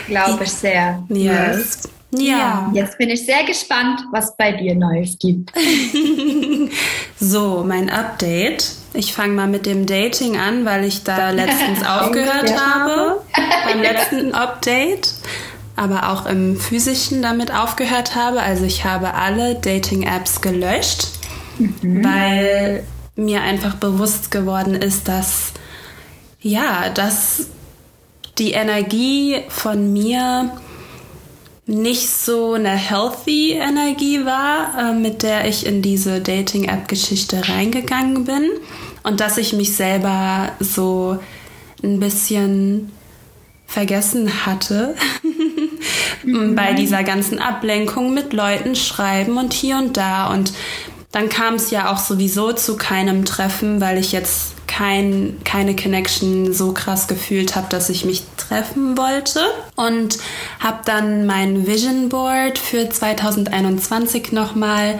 glaube 0.07 0.45
ich 0.45 0.51
sehr. 0.51 1.03
Yes. 1.09 1.19
yes. 1.19 1.89
Ja. 2.13 2.69
Jetzt 2.73 2.97
bin 2.97 3.09
ich 3.09 3.25
sehr 3.25 3.43
gespannt, 3.45 4.01
was 4.11 4.35
bei 4.35 4.51
dir 4.51 4.75
Neues 4.75 5.17
gibt. 5.17 5.51
so, 7.19 7.63
mein 7.65 7.89
Update. 7.89 8.71
Ich 8.93 9.13
fange 9.13 9.33
mal 9.33 9.47
mit 9.47 9.65
dem 9.65 9.85
Dating 9.85 10.37
an, 10.37 10.65
weil 10.65 10.83
ich 10.83 11.03
da 11.03 11.29
letztens 11.29 11.83
aufgehört 11.87 12.53
habe. 12.59 13.21
Beim 13.65 13.81
letzten 13.81 14.33
Update. 14.33 15.13
Aber 15.77 16.09
auch 16.09 16.25
im 16.25 16.59
physischen 16.59 17.21
damit 17.21 17.53
aufgehört 17.53 18.15
habe. 18.15 18.41
Also 18.41 18.65
ich 18.65 18.83
habe 18.83 19.13
alle 19.13 19.55
Dating-Apps 19.55 20.41
gelöscht, 20.41 21.07
mhm. 21.57 22.03
weil 22.03 22.83
mir 23.15 23.41
einfach 23.41 23.75
bewusst 23.75 24.31
geworden 24.31 24.75
ist, 24.75 25.07
dass 25.07 25.53
ja, 26.41 26.89
dass 26.89 27.47
die 28.37 28.51
Energie 28.51 29.43
von 29.49 29.93
mir 29.93 30.51
nicht 31.65 32.09
so 32.09 32.53
eine 32.53 32.69
healthy 32.69 33.51
Energie 33.51 34.25
war, 34.25 34.77
äh, 34.77 34.93
mit 34.93 35.23
der 35.23 35.47
ich 35.47 35.65
in 35.65 35.81
diese 35.81 36.19
Dating-App-Geschichte 36.19 37.47
reingegangen 37.47 38.25
bin 38.25 38.49
und 39.03 39.19
dass 39.19 39.37
ich 39.37 39.53
mich 39.53 39.75
selber 39.75 40.51
so 40.59 41.19
ein 41.83 41.99
bisschen 41.99 42.91
vergessen 43.67 44.45
hatte 44.45 44.95
mhm. 46.23 46.55
bei 46.55 46.73
dieser 46.73 47.03
ganzen 47.03 47.39
Ablenkung 47.39 48.13
mit 48.13 48.33
Leuten 48.33 48.75
schreiben 48.75 49.37
und 49.37 49.53
hier 49.53 49.77
und 49.77 49.95
da 49.97 50.27
und 50.27 50.51
dann 51.11 51.29
kam 51.29 51.55
es 51.55 51.71
ja 51.71 51.91
auch 51.91 51.97
sowieso 51.97 52.53
zu 52.53 52.77
keinem 52.77 53.25
Treffen, 53.25 53.81
weil 53.81 53.97
ich 53.97 54.11
jetzt 54.13 54.53
kein, 54.71 55.37
keine 55.43 55.75
Connection 55.75 56.53
so 56.53 56.71
krass 56.71 57.07
gefühlt 57.07 57.55
habe, 57.55 57.67
dass 57.69 57.89
ich 57.89 58.05
mich 58.05 58.23
treffen 58.37 58.97
wollte. 58.97 59.41
Und 59.75 60.17
habe 60.59 60.79
dann 60.85 61.25
mein 61.25 61.67
Vision 61.67 62.09
Board 62.09 62.57
für 62.57 62.89
2021 62.89 64.31
nochmal 64.31 64.99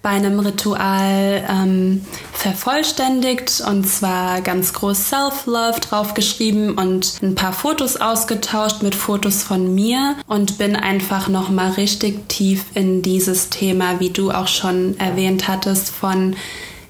bei 0.00 0.10
einem 0.10 0.38
Ritual 0.38 1.44
ähm, 1.48 2.04
vervollständigt 2.34 3.62
und 3.66 3.88
zwar 3.88 4.42
ganz 4.42 4.74
groß 4.74 5.08
Self-Love 5.08 5.80
draufgeschrieben 5.80 6.76
und 6.76 7.22
ein 7.22 7.34
paar 7.34 7.54
Fotos 7.54 7.96
ausgetauscht 7.96 8.82
mit 8.82 8.94
Fotos 8.94 9.42
von 9.42 9.74
mir 9.74 10.16
und 10.26 10.58
bin 10.58 10.76
einfach 10.76 11.28
nochmal 11.28 11.70
richtig 11.72 12.28
tief 12.28 12.66
in 12.74 13.00
dieses 13.00 13.48
Thema, 13.48 13.98
wie 13.98 14.10
du 14.10 14.30
auch 14.30 14.48
schon 14.48 15.00
erwähnt 15.00 15.48
hattest, 15.48 15.88
von 15.88 16.36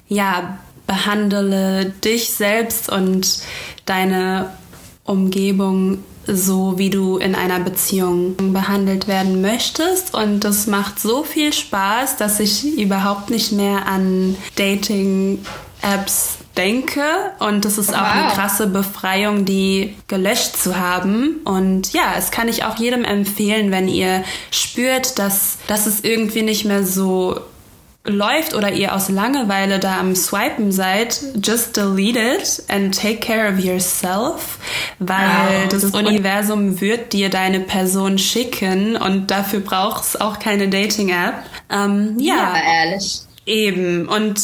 ja, 0.09 0.59
behandle 0.87 1.93
dich 2.03 2.31
selbst 2.31 2.89
und 2.89 3.39
deine 3.85 4.49
Umgebung 5.03 5.99
so, 6.27 6.77
wie 6.77 6.89
du 6.89 7.17
in 7.17 7.35
einer 7.35 7.59
Beziehung 7.59 8.53
behandelt 8.53 9.07
werden 9.07 9.41
möchtest. 9.41 10.13
Und 10.13 10.39
das 10.41 10.67
macht 10.67 10.99
so 10.99 11.23
viel 11.23 11.53
Spaß, 11.53 12.17
dass 12.17 12.39
ich 12.39 12.77
überhaupt 12.77 13.29
nicht 13.29 13.51
mehr 13.51 13.87
an 13.87 14.35
Dating-Apps 14.55 16.37
denke. 16.57 17.03
Und 17.39 17.65
das 17.65 17.77
ist 17.77 17.93
auch 17.93 18.01
wow. 18.01 18.11
eine 18.11 18.33
krasse 18.33 18.67
Befreiung, 18.67 19.45
die 19.45 19.95
gelöscht 20.07 20.57
zu 20.57 20.79
haben. 20.79 21.41
Und 21.43 21.93
ja, 21.93 22.13
es 22.17 22.31
kann 22.31 22.47
ich 22.47 22.63
auch 22.63 22.77
jedem 22.77 23.03
empfehlen, 23.03 23.71
wenn 23.71 23.87
ihr 23.87 24.23
spürt, 24.51 25.19
dass, 25.19 25.57
dass 25.67 25.85
es 25.85 26.03
irgendwie 26.03 26.41
nicht 26.41 26.65
mehr 26.65 26.85
so 26.85 27.39
läuft 28.05 28.53
oder 28.53 28.71
ihr 28.71 28.95
aus 28.95 29.09
Langeweile 29.09 29.79
da 29.79 29.99
am 29.99 30.15
Swipen 30.15 30.71
seid, 30.71 31.19
just 31.43 31.75
delete 31.75 32.19
it 32.19 32.63
and 32.69 32.97
take 32.97 33.17
care 33.17 33.51
of 33.51 33.59
yourself, 33.59 34.59
weil 34.99 35.63
wow, 35.63 35.69
das, 35.69 35.85
Universum 35.85 36.79
wird 36.81 37.13
dir 37.13 37.29
deine 37.29 37.59
Person 37.59 38.17
schicken 38.17 38.95
und 38.95 39.31
dafür 39.31 39.59
braucht 39.59 40.03
es 40.03 40.21
auch 40.21 40.39
keine 40.39 40.69
Dating-App. 40.69 41.33
Ähm, 41.71 42.15
ja, 42.19 42.35
ja, 42.35 42.83
ehrlich. 42.83 43.21
Eben. 43.45 44.07
Und 44.07 44.39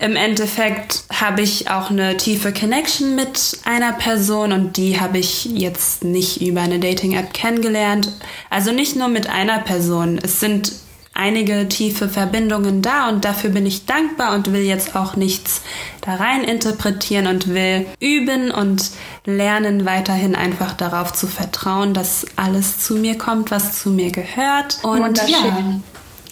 im 0.00 0.14
Endeffekt 0.14 1.04
habe 1.12 1.42
ich 1.42 1.70
auch 1.70 1.90
eine 1.90 2.16
tiefe 2.16 2.52
Connection 2.52 3.16
mit 3.16 3.58
einer 3.64 3.92
Person 3.92 4.52
und 4.52 4.76
die 4.76 5.00
habe 5.00 5.18
ich 5.18 5.46
jetzt 5.46 6.04
nicht 6.04 6.40
über 6.40 6.60
eine 6.60 6.78
Dating-App 6.78 7.34
kennengelernt. 7.34 8.12
Also 8.48 8.72
nicht 8.72 8.94
nur 8.96 9.08
mit 9.08 9.28
einer 9.28 9.58
Person. 9.58 10.18
Es 10.22 10.40
sind 10.40 10.72
einige 11.18 11.68
tiefe 11.68 12.08
Verbindungen 12.08 12.80
da 12.80 13.08
und 13.08 13.24
dafür 13.24 13.50
bin 13.50 13.66
ich 13.66 13.86
dankbar 13.86 14.34
und 14.34 14.52
will 14.52 14.62
jetzt 14.62 14.94
auch 14.94 15.16
nichts 15.16 15.62
da 16.00 16.14
rein 16.14 16.44
interpretieren 16.44 17.26
und 17.26 17.48
will 17.48 17.86
üben 18.00 18.50
und 18.52 18.90
lernen 19.24 19.84
weiterhin 19.84 20.36
einfach 20.36 20.72
darauf 20.74 21.12
zu 21.12 21.26
vertrauen, 21.26 21.92
dass 21.92 22.24
alles 22.36 22.80
zu 22.80 22.94
mir 22.94 23.18
kommt, 23.18 23.50
was 23.50 23.82
zu 23.82 23.90
mir 23.90 24.12
gehört 24.12 24.78
und 24.82 25.18
ja. 25.28 25.80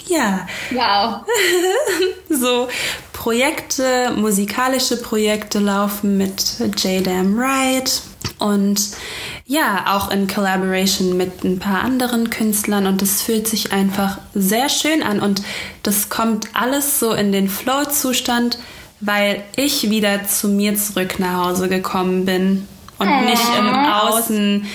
Ja. 0.08 0.46
Wow. 0.70 1.26
so 2.30 2.68
Projekte, 3.12 4.12
musikalische 4.14 4.98
Projekte 4.98 5.58
laufen 5.58 6.16
mit 6.16 6.60
J. 6.78 7.04
Dam 7.04 7.36
Wright 7.36 8.02
und 8.38 8.80
ja, 9.46 9.96
auch 9.96 10.10
in 10.10 10.26
Collaboration 10.26 11.16
mit 11.16 11.44
ein 11.44 11.60
paar 11.60 11.82
anderen 11.82 12.30
Künstlern 12.30 12.86
und 12.86 13.00
es 13.00 13.22
fühlt 13.22 13.46
sich 13.46 13.72
einfach 13.72 14.18
sehr 14.34 14.68
schön 14.68 15.04
an 15.04 15.20
und 15.20 15.40
das 15.84 16.08
kommt 16.08 16.48
alles 16.52 16.98
so 16.98 17.12
in 17.12 17.30
den 17.30 17.48
Flow-Zustand, 17.48 18.58
weil 19.00 19.44
ich 19.54 19.88
wieder 19.88 20.26
zu 20.26 20.48
mir 20.48 20.76
zurück 20.76 21.20
nach 21.20 21.44
Hause 21.44 21.68
gekommen 21.68 22.24
bin 22.24 22.66
und 22.98 23.06
äh. 23.06 23.30
nicht 23.30 23.44
im 23.56 23.68
Außen 23.68 24.66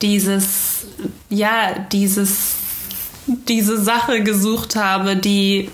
dieses, 0.00 0.86
ja, 1.28 1.74
dieses, 1.90 2.54
diese 3.26 3.82
Sache 3.82 4.22
gesucht 4.22 4.76
habe, 4.76 5.16
die 5.16 5.70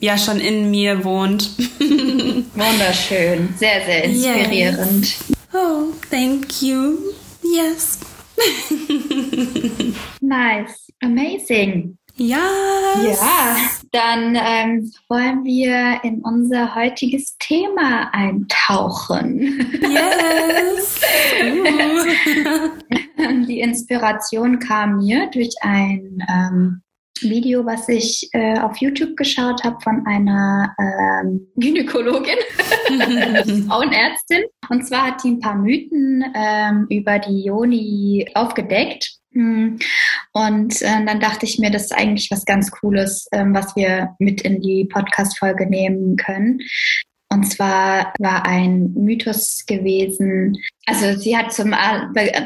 ja 0.00 0.16
schon 0.16 0.40
in 0.40 0.70
mir 0.70 1.04
wohnt. 1.04 1.50
Wunderschön, 1.78 3.54
sehr, 3.58 3.84
sehr 3.84 4.04
inspirierend. 4.04 5.06
Yes. 5.06 5.36
Oh, 5.52 5.92
thank 6.10 6.62
you. 6.62 6.96
Yes. 7.42 7.98
nice. 10.20 10.88
Amazing. 11.02 11.96
Ja. 12.16 12.38
Ja, 13.02 13.56
dann 13.92 14.36
ähm, 14.36 14.92
wollen 15.08 15.42
wir 15.44 16.00
in 16.02 16.20
unser 16.22 16.74
heutiges 16.74 17.36
Thema 17.38 18.10
eintauchen. 18.12 19.70
Yes. 19.80 21.00
Die 23.48 23.60
Inspiration 23.60 24.58
kam 24.58 24.98
mir 24.98 25.30
durch 25.32 25.54
ein 25.62 26.22
ähm, 26.28 26.82
Video, 27.22 27.64
was 27.66 27.88
ich 27.88 28.28
äh, 28.32 28.58
auf 28.58 28.76
YouTube 28.78 29.16
geschaut 29.16 29.62
habe 29.64 29.76
von 29.82 30.04
einer 30.06 30.74
ähm, 30.78 31.48
Gynäkologin, 31.56 32.38
Frauenärztin. 33.68 34.44
Und 34.68 34.86
zwar 34.86 35.08
hat 35.08 35.24
die 35.24 35.30
ein 35.30 35.40
paar 35.40 35.56
Mythen 35.56 36.24
ähm, 36.34 36.86
über 36.88 37.18
die 37.18 37.44
Joni 37.44 38.30
aufgedeckt. 38.34 39.10
Hm. 39.32 39.78
Und 40.32 40.82
äh, 40.82 41.04
dann 41.04 41.20
dachte 41.20 41.46
ich 41.46 41.58
mir, 41.58 41.70
das 41.70 41.84
ist 41.84 41.96
eigentlich 41.96 42.30
was 42.30 42.44
ganz 42.44 42.70
Cooles, 42.70 43.28
ähm, 43.32 43.54
was 43.54 43.76
wir 43.76 44.14
mit 44.18 44.42
in 44.42 44.60
die 44.60 44.86
Podcast-Folge 44.86 45.66
nehmen 45.66 46.16
können. 46.16 46.60
Und 47.32 47.44
zwar 47.44 48.12
war 48.18 48.44
ein 48.44 48.92
Mythos 48.94 49.64
gewesen, 49.66 50.58
also 50.86 51.16
sie 51.16 51.36
hat 51.36 51.52
zum 51.52 51.72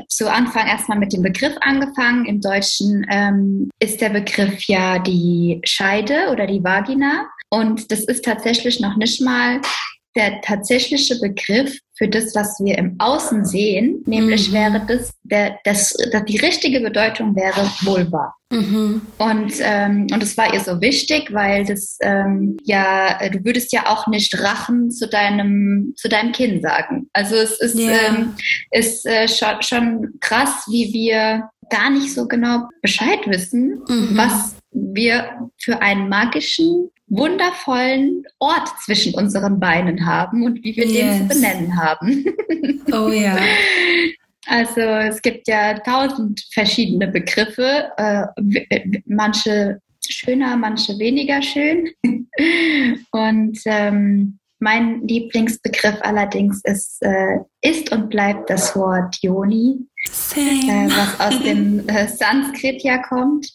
zu 0.09 0.31
Anfang 0.31 0.67
erstmal 0.67 0.99
mit 0.99 1.13
dem 1.15 1.23
Begriff 1.23 1.55
angefangen. 1.63 2.27
Im 2.27 2.43
Deutschen 2.43 3.07
ähm, 3.11 3.71
ist 3.79 4.03
der 4.03 4.11
Begriff 4.11 4.65
ja 4.65 4.99
die 4.99 5.61
Scheide 5.65 6.29
oder 6.31 6.47
die 6.47 6.63
Vagina. 6.63 7.27
Und 7.49 7.91
das 7.91 8.05
ist 8.05 8.25
tatsächlich 8.25 8.81
noch 8.81 8.97
nicht 8.97 9.23
mal 9.23 9.61
der 10.17 10.41
tatsächliche 10.41 11.19
Begriff 11.21 11.79
für 11.97 12.09
das, 12.09 12.35
was 12.35 12.59
wir 12.61 12.77
im 12.77 12.97
Außen 12.99 13.45
sehen, 13.45 14.03
nämlich 14.07 14.51
mhm. 14.51 14.55
wäre 14.55 14.87
das, 14.87 15.13
der, 15.23 15.59
das, 15.65 15.95
das, 16.13 16.25
die 16.25 16.39
richtige 16.39 16.81
Bedeutung 16.81 17.37
wäre 17.37 17.71
Vulva. 17.83 18.35
Mhm. 18.51 19.03
Und 19.19 19.53
ähm, 19.61 20.07
und 20.13 20.23
es 20.23 20.37
war 20.37 20.53
ihr 20.53 20.61
so 20.61 20.81
wichtig, 20.81 21.33
weil 21.33 21.65
das 21.65 21.99
ähm, 22.03 22.57
ja, 22.65 23.19
du 23.29 23.45
würdest 23.45 23.73
ja 23.73 23.87
auch 23.87 24.07
nicht 24.07 24.39
Rachen 24.41 24.91
zu 24.91 25.09
deinem 25.09 25.95
zu 25.97 26.09
deinem 26.09 26.33
Kind 26.33 26.63
sagen. 26.63 27.09
Also 27.13 27.37
es 27.37 27.61
ist 27.61 27.79
yeah. 27.79 28.09
ähm, 28.09 28.35
ist 28.71 29.07
äh, 29.07 29.29
schon, 29.29 29.63
schon 29.63 30.15
krass, 30.21 30.67
wie 30.69 30.93
wir 30.93 31.49
gar 31.71 31.91
nicht 31.91 32.13
so 32.13 32.27
genau 32.27 32.69
Bescheid 32.83 33.21
wissen, 33.27 33.83
mhm. 33.89 34.11
was 34.17 34.55
wir 34.71 35.31
für 35.59 35.81
einen 35.81 36.09
magischen 36.09 36.91
wundervollen 37.07 38.25
Ort 38.39 38.69
zwischen 38.85 39.15
unseren 39.15 39.61
Beinen 39.61 40.07
haben 40.07 40.45
und 40.45 40.65
wie 40.65 40.77
wir 40.77 40.87
yes. 40.87 41.19
den 41.19 41.31
zu 41.31 41.35
benennen 41.35 41.77
haben. 41.77 42.25
Oh 42.93 43.09
ja. 43.09 43.37
Also 44.47 44.81
es 44.81 45.21
gibt 45.23 45.49
ja 45.49 45.79
tausend 45.79 46.45
verschiedene 46.53 47.09
Begriffe, 47.09 47.91
äh, 47.97 49.01
manche 49.07 49.81
schöner, 50.07 50.57
manche 50.57 50.99
weniger 50.99 51.43
schön. 51.43 51.91
Und 53.11 53.59
ähm, 53.65 54.39
mein 54.61 55.07
Lieblingsbegriff 55.07 55.97
allerdings 56.01 56.61
ist, 56.65 57.03
äh, 57.03 57.39
ist 57.61 57.93
und 57.93 58.09
bleibt 58.09 58.49
das 58.49 58.75
Wort 58.75 59.17
Yoni, 59.21 59.87
äh, 60.37 60.89
was 60.89 61.21
aus 61.21 61.43
dem 61.43 61.87
äh, 61.89 62.09
Sanskrit 62.09 62.83
ja 62.83 62.99
kommt. 62.99 63.47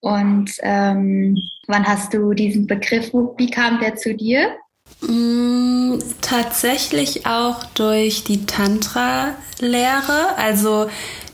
Und 0.00 0.50
ähm, 0.62 1.36
wann 1.66 1.86
hast 1.86 2.14
du 2.14 2.32
diesen 2.32 2.66
Begriff, 2.66 3.12
wie 3.36 3.50
kam 3.50 3.80
der 3.80 3.96
zu 3.96 4.14
dir? 4.14 4.56
Mm, 5.02 5.98
tatsächlich 6.20 7.26
auch 7.26 7.64
durch 7.74 8.24
die 8.24 8.46
Tantra-Lehre, 8.46 10.36
also 10.36 10.88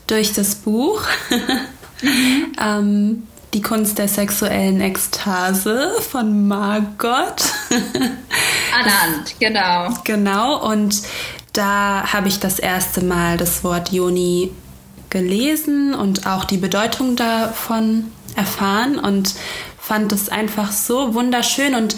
durch 0.05 0.33
das 0.33 0.55
Buch. 0.55 1.01
mhm. 2.01 2.53
ähm, 2.61 3.23
die 3.53 3.61
Kunst 3.61 3.97
der 3.97 4.07
sexuellen 4.07 4.81
Ekstase 4.81 5.93
von 6.01 6.47
Margot. 6.47 7.53
Anand, 8.73 9.39
genau. 9.39 9.89
Genau, 10.03 10.69
und 10.69 11.01
da 11.53 12.11
habe 12.11 12.27
ich 12.27 12.39
das 12.39 12.59
erste 12.59 13.03
Mal 13.03 13.37
das 13.37 13.63
Wort 13.63 13.91
Yoni 13.91 14.51
gelesen 15.09 15.95
und 15.95 16.27
auch 16.27 16.43
die 16.43 16.57
Bedeutung 16.57 17.15
davon 17.15 18.11
erfahren 18.37 18.97
und 18.99 19.33
fand 19.79 20.11
es 20.11 20.29
einfach 20.29 20.71
so 20.71 21.13
wunderschön 21.13 21.75
und 21.75 21.95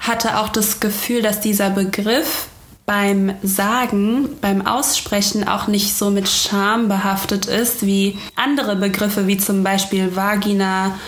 hatte 0.00 0.38
auch 0.38 0.48
das 0.48 0.80
Gefühl, 0.80 1.22
dass 1.22 1.40
dieser 1.40 1.70
Begriff 1.70 2.46
beim 2.86 3.34
Sagen, 3.42 4.30
beim 4.40 4.66
Aussprechen 4.66 5.46
auch 5.46 5.68
nicht 5.68 5.96
so 5.96 6.10
mit 6.10 6.28
Scham 6.28 6.88
behaftet 6.88 7.46
ist 7.46 7.86
wie 7.86 8.18
andere 8.34 8.74
Begriffe, 8.76 9.26
wie 9.26 9.38
zum 9.38 9.62
Beispiel 9.62 10.16
Vagina 10.16 10.98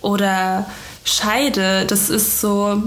oder 0.00 0.66
Scheide. 1.04 1.84
Das 1.86 2.08
ist 2.08 2.40
so, 2.40 2.82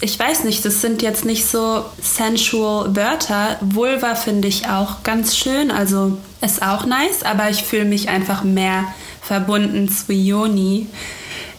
ich 0.00 0.18
weiß 0.18 0.44
nicht, 0.44 0.64
das 0.64 0.82
sind 0.82 1.00
jetzt 1.00 1.24
nicht 1.24 1.46
so 1.46 1.86
sensual 2.00 2.94
Wörter. 2.94 3.56
Vulva 3.60 4.14
finde 4.14 4.48
ich 4.48 4.68
auch 4.68 5.02
ganz 5.02 5.36
schön, 5.36 5.70
also 5.70 6.18
ist 6.42 6.62
auch 6.62 6.84
nice, 6.84 7.22
aber 7.22 7.48
ich 7.48 7.62
fühle 7.62 7.86
mich 7.86 8.08
einfach 8.10 8.44
mehr 8.44 8.84
verbunden 9.26 9.88
zu 9.88 10.12
Yoni. 10.12 10.86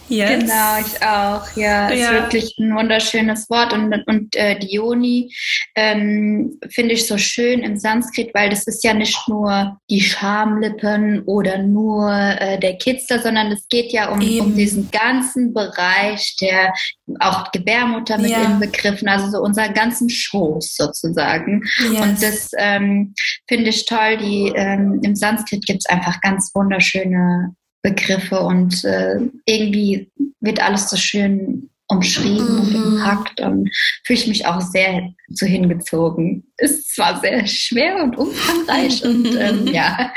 Yes. 0.08 0.40
Genau, 0.40 0.78
ich 0.80 1.02
auch. 1.02 1.56
Ja, 1.56 1.88
ist 1.88 2.10
wirklich 2.10 2.56
ein 2.58 2.74
wunderschönes 2.74 3.48
Wort. 3.50 3.72
Und, 3.74 3.94
und 4.06 4.34
äh, 4.36 4.58
die 4.58 4.74
Yoni 4.74 5.34
ähm, 5.74 6.58
finde 6.70 6.94
ich 6.94 7.06
so 7.06 7.18
schön 7.18 7.60
im 7.60 7.76
Sanskrit, 7.76 8.30
weil 8.32 8.48
das 8.48 8.66
ist 8.66 8.82
ja 8.84 8.94
nicht 8.94 9.28
nur 9.28 9.78
die 9.90 10.00
Schamlippen 10.00 11.22
oder 11.24 11.58
nur 11.58 12.10
äh, 12.10 12.58
der 12.58 12.78
Kitzler, 12.78 13.20
sondern 13.20 13.52
es 13.52 13.68
geht 13.68 13.92
ja 13.92 14.08
um, 14.08 14.20
um 14.40 14.56
diesen 14.56 14.90
ganzen 14.90 15.52
Bereich 15.52 16.36
der 16.40 16.72
auch 17.20 17.50
Gebärmutter 17.52 18.18
mit 18.18 18.30
ja. 18.30 18.44
inbegriffen, 18.44 19.08
also 19.08 19.30
so 19.30 19.42
unseren 19.42 19.74
ganzen 19.74 20.08
Schoß 20.08 20.74
sozusagen. 20.74 21.62
Yes. 21.92 22.00
Und 22.00 22.22
das 22.22 22.50
ähm, 22.58 23.14
finde 23.46 23.70
ich 23.70 23.84
toll. 23.84 24.16
Die 24.18 24.52
ähm, 24.54 25.00
im 25.02 25.14
Sanskrit 25.14 25.66
gibt 25.66 25.82
es 25.84 25.86
einfach 25.86 26.20
ganz 26.22 26.50
wunderschöne 26.54 27.54
Begriffe 27.82 28.40
und 28.40 28.84
äh, 28.84 29.18
irgendwie 29.46 30.10
wird 30.40 30.62
alles 30.62 30.90
so 30.90 30.96
schön 30.96 31.70
umschrieben 31.88 32.54
mhm. 32.54 32.60
und 32.60 32.74
umpackt 32.74 33.40
und 33.40 33.70
fühle 34.04 34.18
ich 34.18 34.26
mich 34.26 34.46
auch 34.46 34.60
sehr 34.60 35.10
zu 35.34 35.46
hingezogen. 35.46 36.52
Ist 36.58 36.94
zwar 36.94 37.20
sehr 37.20 37.46
schwer 37.46 38.02
und 38.02 38.16
umfangreich 38.16 39.04
und 39.04 39.26
ähm, 39.36 39.66
ja. 39.68 40.12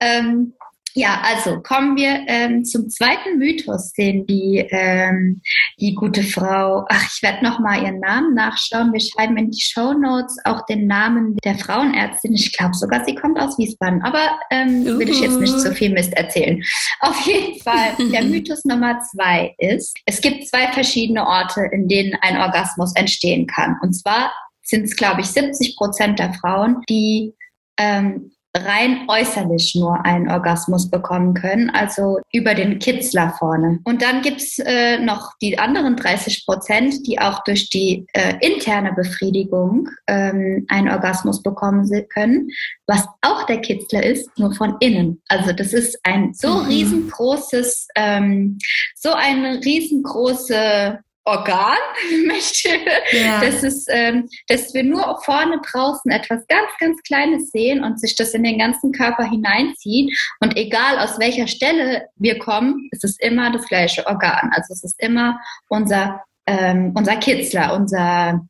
Ähm, 0.00 0.54
ja, 0.94 1.22
also 1.24 1.60
kommen 1.62 1.96
wir 1.96 2.24
ähm, 2.26 2.64
zum 2.64 2.88
zweiten 2.90 3.38
Mythos, 3.38 3.92
den 3.92 4.26
die, 4.26 4.66
ähm, 4.70 5.40
die 5.80 5.94
gute 5.94 6.22
Frau, 6.22 6.84
ach, 6.88 7.10
ich 7.14 7.22
werde 7.22 7.44
nochmal 7.44 7.82
ihren 7.82 8.00
Namen 8.00 8.34
nachschauen. 8.34 8.92
Wir 8.92 9.00
schreiben 9.00 9.36
in 9.36 9.50
die 9.50 9.60
Show 9.60 9.94
Notes 9.94 10.36
auch 10.44 10.66
den 10.66 10.86
Namen 10.86 11.36
der 11.44 11.56
Frauenärztin. 11.56 12.34
Ich 12.34 12.56
glaube 12.56 12.74
sogar, 12.74 13.04
sie 13.04 13.14
kommt 13.14 13.38
aus 13.38 13.58
Wiesbaden, 13.58 14.02
aber 14.02 14.38
ähm, 14.50 14.82
uh. 14.86 14.98
will 14.98 15.08
ich 15.08 15.20
jetzt 15.20 15.40
nicht 15.40 15.58
so 15.60 15.70
viel 15.72 15.90
Mist 15.90 16.12
erzählen. 16.14 16.62
Auf 17.00 17.26
jeden 17.26 17.58
Fall, 17.60 17.94
der 18.12 18.24
Mythos 18.24 18.64
Nummer 18.64 19.00
zwei 19.00 19.54
ist, 19.58 19.96
es 20.06 20.20
gibt 20.20 20.46
zwei 20.48 20.70
verschiedene 20.72 21.26
Orte, 21.26 21.62
in 21.72 21.88
denen 21.88 22.14
ein 22.20 22.36
Orgasmus 22.36 22.94
entstehen 22.96 23.46
kann. 23.46 23.78
Und 23.82 23.94
zwar 23.94 24.32
sind 24.62 24.84
es, 24.84 24.96
glaube 24.96 25.22
ich, 25.22 25.28
70 25.28 25.76
Prozent 25.76 26.18
der 26.18 26.34
Frauen, 26.34 26.82
die 26.88 27.34
ähm, 27.78 28.32
rein 28.56 29.06
äußerlich 29.08 29.74
nur 29.74 30.04
einen 30.04 30.30
Orgasmus 30.30 30.90
bekommen 30.90 31.34
können, 31.34 31.70
also 31.70 32.18
über 32.32 32.54
den 32.54 32.78
Kitzler 32.78 33.34
vorne. 33.38 33.80
Und 33.84 34.02
dann 34.02 34.20
gibt's 34.20 34.58
äh, 34.58 34.98
noch 34.98 35.32
die 35.40 35.58
anderen 35.58 35.96
30 35.96 36.44
Prozent, 36.44 37.06
die 37.06 37.18
auch 37.18 37.42
durch 37.44 37.70
die 37.70 38.06
äh, 38.12 38.34
interne 38.40 38.92
Befriedigung 38.92 39.88
ähm, 40.06 40.66
einen 40.68 40.90
Orgasmus 40.90 41.42
bekommen 41.42 41.88
können, 42.08 42.50
was 42.86 43.06
auch 43.22 43.46
der 43.46 43.60
Kitzler 43.60 44.02
ist, 44.02 44.28
nur 44.38 44.54
von 44.54 44.76
innen. 44.80 45.22
Also 45.28 45.52
das 45.52 45.72
ist 45.72 45.98
ein 46.02 46.34
so 46.34 46.48
mhm. 46.48 46.66
riesengroßes, 46.66 47.88
ähm, 47.96 48.58
so 48.94 49.12
eine 49.12 49.64
riesengroße 49.64 50.98
Organ 51.24 51.78
möchte, 52.26 52.68
ja. 53.12 53.40
dass, 53.40 53.62
es, 53.62 53.86
ähm, 53.88 54.28
dass 54.48 54.74
wir 54.74 54.82
nur 54.82 55.20
vorne 55.24 55.60
draußen 55.60 56.10
etwas 56.10 56.46
ganz, 56.48 56.68
ganz 56.80 57.00
Kleines 57.02 57.50
sehen 57.50 57.84
und 57.84 58.00
sich 58.00 58.16
das 58.16 58.34
in 58.34 58.42
den 58.42 58.58
ganzen 58.58 58.92
Körper 58.92 59.24
hineinzieht. 59.24 60.16
Und 60.40 60.56
egal 60.56 60.98
aus 60.98 61.18
welcher 61.18 61.46
Stelle 61.46 62.08
wir 62.16 62.38
kommen, 62.38 62.88
ist 62.90 63.04
es 63.04 63.18
immer 63.20 63.52
das 63.52 63.66
gleiche 63.66 64.06
Organ. 64.06 64.50
Also 64.52 64.74
es 64.74 64.82
ist 64.82 65.00
immer 65.00 65.38
unser, 65.68 66.22
ähm, 66.46 66.92
unser 66.96 67.16
Kitzler, 67.16 67.74
unser, 67.74 68.40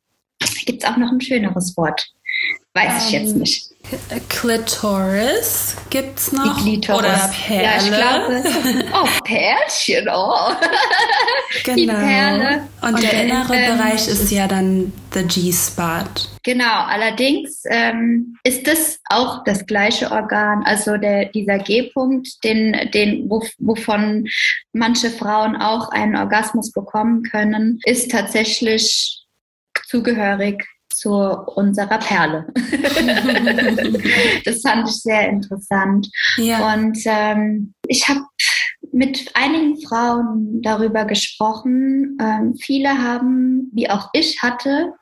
gibt 0.65 0.83
es 0.83 0.89
auch 0.89 0.97
noch 0.97 1.11
ein 1.11 1.21
schöneres 1.21 1.77
Wort? 1.77 2.12
Weiß 2.73 3.05
ich 3.05 3.11
jetzt 3.11 3.33
ähm, 3.33 3.39
nicht. 3.39 3.73
Klitoris 4.29 5.75
gibt's 5.89 6.31
noch. 6.31 6.57
Die 6.57 6.63
Klitoris. 6.63 6.99
Oder 6.99 7.31
Perle. 7.45 7.63
Ja, 7.63 7.77
ich 7.77 7.87
glaube. 7.87 8.89
Oh, 8.93 9.07
Perlchen, 9.23 10.09
oh. 10.09 10.51
Genau. 11.63 11.75
Die 11.75 11.85
Perle. 11.85 12.67
Und, 12.81 12.95
Und 12.95 13.03
der 13.03 13.23
innere 13.23 13.55
ähm, 13.55 13.77
Bereich 13.77 14.07
ist 14.07 14.31
ja 14.31 14.47
dann 14.47 14.91
the 15.13 15.23
G-Spot. 15.23 16.09
Genau, 16.41 16.83
allerdings 16.85 17.61
ähm, 17.69 18.37
ist 18.43 18.65
das 18.65 18.99
auch 19.09 19.43
das 19.43 19.65
gleiche 19.67 20.11
Organ, 20.11 20.63
also 20.65 20.97
der, 20.97 21.25
dieser 21.25 21.59
G-Punkt, 21.59 22.43
den, 22.43 22.89
den, 22.91 23.29
wovon 23.29 24.27
manche 24.71 25.11
Frauen 25.11 25.55
auch 25.55 25.89
einen 25.89 26.15
Orgasmus 26.15 26.71
bekommen 26.71 27.21
können, 27.23 27.79
ist 27.85 28.09
tatsächlich 28.09 29.23
zugehörig 29.87 30.65
zu 31.03 31.11
unserer 31.55 31.97
Perle. 31.99 32.47
das 34.45 34.61
fand 34.61 34.87
ich 34.87 34.95
sehr 35.01 35.29
interessant. 35.29 36.07
Ja. 36.37 36.73
Und 36.73 36.97
ähm, 37.05 37.73
ich 37.87 38.07
habe 38.07 38.21
mit 38.93 39.29
einigen 39.33 39.81
Frauen 39.81 40.61
darüber 40.61 41.03
gesprochen. 41.03 42.17
Ähm, 42.21 42.55
viele 42.55 42.89
haben, 42.89 43.69
wie 43.73 43.89
auch 43.89 44.09
ich 44.13 44.41
hatte, 44.41 44.93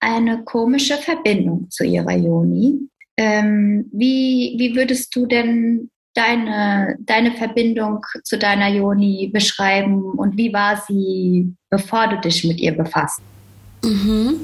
eine 0.00 0.42
komische 0.44 0.96
Verbindung 0.96 1.68
zu 1.70 1.84
ihrer 1.84 2.16
Joni. 2.16 2.88
Ähm, 3.18 3.90
wie, 3.92 4.56
wie 4.58 4.74
würdest 4.74 5.14
du 5.14 5.26
denn 5.26 5.90
deine, 6.14 6.96
deine 7.00 7.32
Verbindung 7.32 8.00
zu 8.24 8.38
deiner 8.38 8.68
Joni 8.68 9.30
beschreiben 9.32 10.02
und 10.02 10.36
wie 10.38 10.52
war 10.52 10.82
sie, 10.88 11.54
bevor 11.68 12.08
du 12.08 12.20
dich 12.20 12.42
mit 12.44 12.58
ihr 12.58 12.72
befasst? 12.72 13.20
Mhm. 13.84 14.40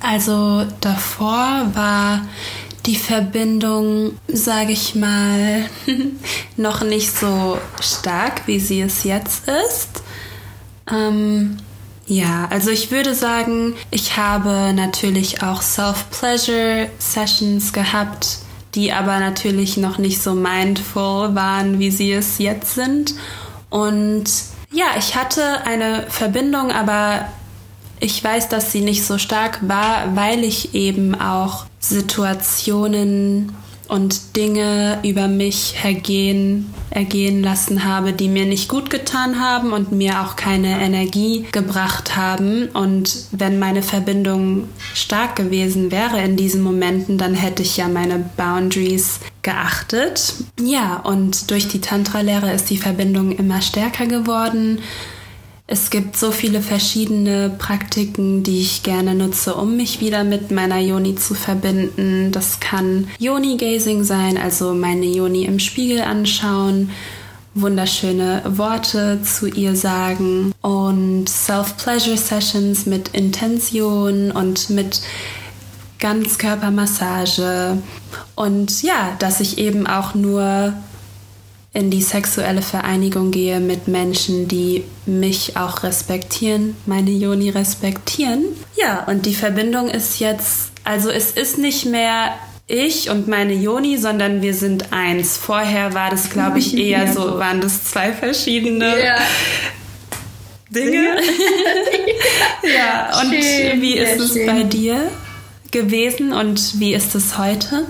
Also 0.00 0.64
davor 0.80 1.70
war 1.74 2.22
die 2.86 2.96
Verbindung, 2.96 4.18
sage 4.28 4.72
ich 4.72 4.94
mal, 4.94 5.66
noch 6.56 6.80
nicht 6.82 7.14
so 7.14 7.58
stark, 7.80 8.46
wie 8.46 8.58
sie 8.58 8.80
es 8.80 9.04
jetzt 9.04 9.46
ist. 9.48 10.02
Ähm, 10.90 11.58
ja, 12.06 12.48
also 12.50 12.70
ich 12.70 12.90
würde 12.90 13.14
sagen, 13.14 13.74
ich 13.90 14.16
habe 14.16 14.72
natürlich 14.74 15.42
auch 15.42 15.60
Self-Pleasure-Sessions 15.62 17.72
gehabt, 17.72 18.38
die 18.74 18.92
aber 18.92 19.20
natürlich 19.20 19.76
noch 19.76 19.98
nicht 19.98 20.20
so 20.22 20.34
mindful 20.34 21.34
waren, 21.34 21.78
wie 21.78 21.90
sie 21.90 22.12
es 22.12 22.38
jetzt 22.38 22.74
sind. 22.74 23.14
Und 23.68 24.24
ja, 24.72 24.86
ich 24.98 25.16
hatte 25.16 25.64
eine 25.64 26.06
Verbindung, 26.08 26.72
aber 26.72 27.26
ich 28.00 28.22
weiß, 28.24 28.48
dass 28.48 28.72
sie 28.72 28.80
nicht 28.80 29.04
so 29.04 29.18
stark 29.18 29.60
war, 29.68 30.16
weil 30.16 30.42
ich 30.42 30.74
eben 30.74 31.14
auch 31.14 31.66
Situationen 31.78 33.52
und 33.90 34.36
Dinge 34.36 35.00
über 35.02 35.26
mich 35.26 35.74
ergehen, 35.82 36.72
ergehen 36.90 37.42
lassen 37.42 37.84
habe, 37.84 38.12
die 38.12 38.28
mir 38.28 38.46
nicht 38.46 38.68
gut 38.68 38.88
getan 38.88 39.40
haben 39.40 39.72
und 39.72 39.90
mir 39.90 40.20
auch 40.20 40.36
keine 40.36 40.80
Energie 40.80 41.44
gebracht 41.50 42.16
haben. 42.16 42.68
Und 42.68 43.26
wenn 43.32 43.58
meine 43.58 43.82
Verbindung 43.82 44.68
stark 44.94 45.34
gewesen 45.34 45.90
wäre 45.90 46.22
in 46.22 46.36
diesen 46.36 46.62
Momenten, 46.62 47.18
dann 47.18 47.34
hätte 47.34 47.62
ich 47.62 47.76
ja 47.76 47.88
meine 47.88 48.24
Boundaries 48.36 49.18
geachtet. 49.42 50.34
Ja, 50.60 50.98
und 50.98 51.50
durch 51.50 51.66
die 51.66 51.80
Tantra-Lehre 51.80 52.52
ist 52.52 52.70
die 52.70 52.78
Verbindung 52.78 53.32
immer 53.32 53.60
stärker 53.60 54.06
geworden. 54.06 54.78
Es 55.72 55.90
gibt 55.90 56.16
so 56.16 56.32
viele 56.32 56.62
verschiedene 56.62 57.48
Praktiken, 57.48 58.42
die 58.42 58.60
ich 58.60 58.82
gerne 58.82 59.14
nutze, 59.14 59.54
um 59.54 59.76
mich 59.76 60.00
wieder 60.00 60.24
mit 60.24 60.50
meiner 60.50 60.80
Yoni 60.80 61.14
zu 61.14 61.34
verbinden. 61.34 62.32
Das 62.32 62.58
kann 62.58 63.06
Yoni-Gazing 63.20 64.02
sein, 64.02 64.36
also 64.36 64.74
meine 64.74 65.06
Yoni 65.06 65.44
im 65.44 65.60
Spiegel 65.60 66.00
anschauen, 66.00 66.90
wunderschöne 67.54 68.42
Worte 68.48 69.22
zu 69.22 69.46
ihr 69.46 69.76
sagen 69.76 70.52
und 70.60 71.28
Self-Pleasure-Sessions 71.28 72.86
mit 72.86 73.10
Intention 73.10 74.32
und 74.32 74.70
mit 74.70 75.00
Ganzkörpermassage. 76.00 77.78
Und 78.34 78.82
ja, 78.82 79.14
dass 79.20 79.38
ich 79.38 79.58
eben 79.58 79.86
auch 79.86 80.16
nur 80.16 80.74
in 81.72 81.90
die 81.90 82.02
sexuelle 82.02 82.62
Vereinigung 82.62 83.30
gehe 83.30 83.60
mit 83.60 83.86
Menschen, 83.86 84.48
die 84.48 84.84
mich 85.06 85.56
auch 85.56 85.84
respektieren, 85.84 86.76
meine 86.86 87.10
Joni 87.10 87.50
respektieren. 87.50 88.44
Ja, 88.76 89.04
und 89.04 89.24
die 89.26 89.34
Verbindung 89.34 89.88
ist 89.88 90.18
jetzt, 90.18 90.72
also 90.82 91.10
es 91.10 91.30
ist 91.30 91.58
nicht 91.58 91.86
mehr 91.86 92.34
ich 92.66 93.10
und 93.10 93.28
meine 93.28 93.52
Joni, 93.52 93.98
sondern 93.98 94.42
wir 94.42 94.54
sind 94.54 94.92
eins. 94.92 95.36
Vorher 95.36 95.94
war 95.94 96.10
das, 96.10 96.30
glaube 96.30 96.58
ich, 96.58 96.76
eher 96.76 97.12
so, 97.12 97.38
waren 97.38 97.60
das 97.60 97.84
zwei 97.84 98.12
verschiedene 98.12 99.04
ja. 99.04 99.16
Dinge. 100.70 101.16
ja, 102.62 103.20
und 103.20 103.32
schön, 103.32 103.80
wie 103.80 103.94
ist 103.94 104.20
es 104.20 104.32
schön. 104.34 104.46
bei 104.46 104.62
dir 104.62 105.10
gewesen 105.70 106.32
und 106.32 106.80
wie 106.80 106.94
ist 106.94 107.14
es 107.14 107.38
heute? 107.38 107.86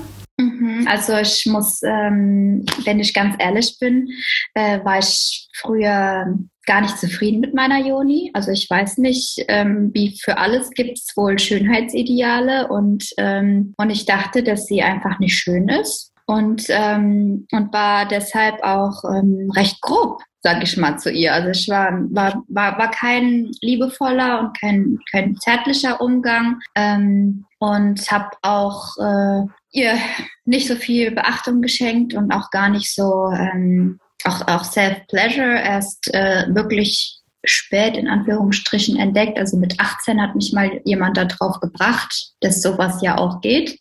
Also 0.90 1.16
ich 1.18 1.46
muss, 1.46 1.82
ähm, 1.84 2.64
wenn 2.84 2.98
ich 2.98 3.14
ganz 3.14 3.36
ehrlich 3.38 3.76
bin, 3.78 4.08
äh, 4.54 4.84
war 4.84 4.98
ich 4.98 5.48
früher 5.54 6.36
gar 6.66 6.80
nicht 6.80 6.98
zufrieden 6.98 7.38
mit 7.38 7.54
meiner 7.54 7.78
Joni. 7.86 8.32
Also 8.34 8.50
ich 8.50 8.68
weiß 8.68 8.98
nicht, 8.98 9.44
ähm, 9.46 9.92
wie 9.94 10.18
für 10.20 10.36
alles 10.36 10.70
gibt 10.70 10.98
es 10.98 11.16
wohl 11.16 11.38
Schönheitsideale 11.38 12.66
und, 12.66 13.04
ähm, 13.18 13.72
und 13.76 13.90
ich 13.90 14.04
dachte, 14.04 14.42
dass 14.42 14.66
sie 14.66 14.82
einfach 14.82 15.20
nicht 15.20 15.38
schön 15.38 15.68
ist 15.68 16.12
und, 16.26 16.64
ähm, 16.70 17.46
und 17.52 17.72
war 17.72 18.08
deshalb 18.08 18.60
auch 18.64 19.04
ähm, 19.04 19.48
recht 19.54 19.80
grob 19.80 20.20
sag 20.42 20.62
ich 20.62 20.76
mal, 20.78 20.98
zu 20.98 21.12
ihr. 21.12 21.34
Also 21.34 21.50
ich 21.50 21.68
war, 21.68 21.92
war, 22.10 22.42
war, 22.48 22.78
war 22.78 22.90
kein 22.90 23.50
liebevoller 23.60 24.40
und 24.40 24.58
kein, 24.58 24.98
kein 25.10 25.36
zärtlicher 25.36 26.00
Umgang 26.00 26.60
ähm, 26.74 27.44
und 27.58 28.10
habe 28.10 28.30
auch 28.40 28.96
äh, 28.96 29.42
ihr 29.72 29.98
nicht 30.44 30.66
so 30.66 30.76
viel 30.76 31.10
Beachtung 31.12 31.62
geschenkt 31.62 32.14
und 32.14 32.32
auch 32.32 32.50
gar 32.50 32.68
nicht 32.68 32.94
so 32.94 33.30
ähm, 33.32 33.98
auch, 34.24 34.46
auch 34.48 34.64
Self-Pleasure 34.64 35.60
erst 35.60 36.12
äh, 36.12 36.44
wirklich 36.48 37.20
spät 37.44 37.96
in 37.96 38.08
Anführungsstrichen 38.08 38.98
entdeckt. 38.98 39.38
Also 39.38 39.56
mit 39.56 39.80
18 39.80 40.20
hat 40.20 40.34
mich 40.34 40.52
mal 40.52 40.80
jemand 40.84 41.16
darauf 41.16 41.60
gebracht, 41.60 42.32
dass 42.40 42.60
sowas 42.60 43.00
ja 43.02 43.16
auch 43.16 43.40
geht. 43.40 43.78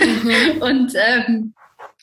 Mhm. 0.00 0.60
und 0.62 0.92
ähm, 0.94 1.54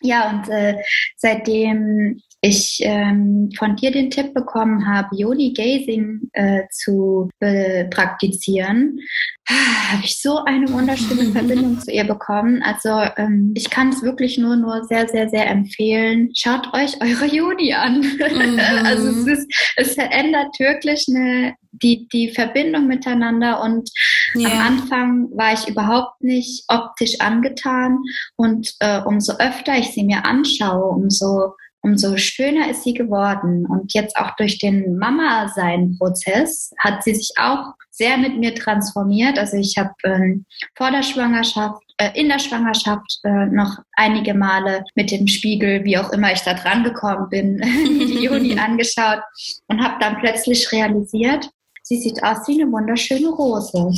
ja, 0.01 0.29
und 0.29 0.47
äh, 0.49 0.75
seitdem 1.17 2.21
ich 2.41 2.79
ähm, 2.83 3.49
von 3.57 3.75
dir 3.75 3.91
den 3.91 4.09
Tipp 4.09 4.33
bekommen 4.33 4.87
habe, 4.87 5.15
Yoni 5.15 5.51
Gazing 5.53 6.29
äh, 6.33 6.61
zu 6.71 7.29
äh, 7.39 7.85
praktizieren, 7.85 8.99
habe 9.49 10.03
ich 10.03 10.21
so 10.21 10.43
eine 10.45 10.71
wunderschöne 10.71 11.25
Verbindung 11.33 11.79
zu 11.79 11.91
ihr 11.91 12.05
bekommen. 12.05 12.63
Also 12.63 12.89
ähm, 13.17 13.53
ich 13.55 13.69
kann 13.69 13.89
es 13.89 14.01
wirklich 14.03 14.37
nur, 14.37 14.55
nur 14.55 14.85
sehr, 14.85 15.07
sehr, 15.09 15.29
sehr 15.29 15.49
empfehlen. 15.49 16.31
Schaut 16.33 16.73
euch 16.73 17.01
eure 17.01 17.25
Yoni 17.25 17.73
an. 17.73 17.99
Mhm. 17.99 18.59
also 18.85 19.09
es, 19.09 19.27
ist, 19.27 19.51
es 19.75 19.93
verändert 19.95 20.57
wirklich 20.59 21.05
eine, 21.09 21.55
die, 21.71 22.07
die 22.07 22.29
Verbindung 22.29 22.87
miteinander 22.87 23.61
und 23.61 23.89
yeah. 24.35 24.49
am 24.49 24.59
Anfang 24.59 25.29
war 25.31 25.53
ich 25.53 25.67
überhaupt 25.67 26.23
nicht 26.23 26.63
optisch 26.67 27.19
angetan 27.19 27.99
und 28.37 28.73
äh, 28.79 29.01
umso 29.01 29.33
öfter 29.33 29.77
ich 29.77 29.89
sie 29.89 30.03
mir 30.03 30.25
anschaue, 30.25 30.89
umso 30.89 31.53
umso 31.81 32.17
schöner 32.17 32.69
ist 32.69 32.83
sie 32.83 32.93
geworden. 32.93 33.65
Und 33.65 33.93
jetzt 33.93 34.15
auch 34.17 34.35
durch 34.35 34.57
den 34.57 34.97
Mama-Sein-Prozess 34.97 36.71
hat 36.79 37.03
sie 37.03 37.15
sich 37.15 37.31
auch 37.37 37.73
sehr 37.91 38.17
mit 38.17 38.37
mir 38.37 38.55
transformiert. 38.55 39.37
Also 39.37 39.57
ich 39.57 39.77
habe 39.77 39.93
ähm, 40.03 40.45
vor 40.75 40.91
der 40.91 41.03
Schwangerschaft, 41.03 41.81
äh, 41.97 42.11
in 42.13 42.29
der 42.29 42.39
Schwangerschaft 42.39 43.19
äh, 43.23 43.45
noch 43.47 43.77
einige 43.93 44.33
Male 44.33 44.83
mit 44.95 45.11
dem 45.11 45.27
Spiegel, 45.27 45.83
wie 45.83 45.97
auch 45.97 46.11
immer 46.11 46.31
ich 46.31 46.41
da 46.41 46.53
dran 46.53 46.83
gekommen 46.83 47.29
bin, 47.29 47.57
die 47.61 48.23
Juni 48.23 48.57
angeschaut 48.59 49.21
und 49.67 49.83
habe 49.83 49.95
dann 49.99 50.17
plötzlich 50.19 50.71
realisiert, 50.71 51.49
sie 51.89 51.97
sieht 51.97 52.23
aus 52.23 52.47
wie 52.47 52.61
eine 52.61 52.71
wunderschöne 52.71 53.29
Rose. 53.29 53.91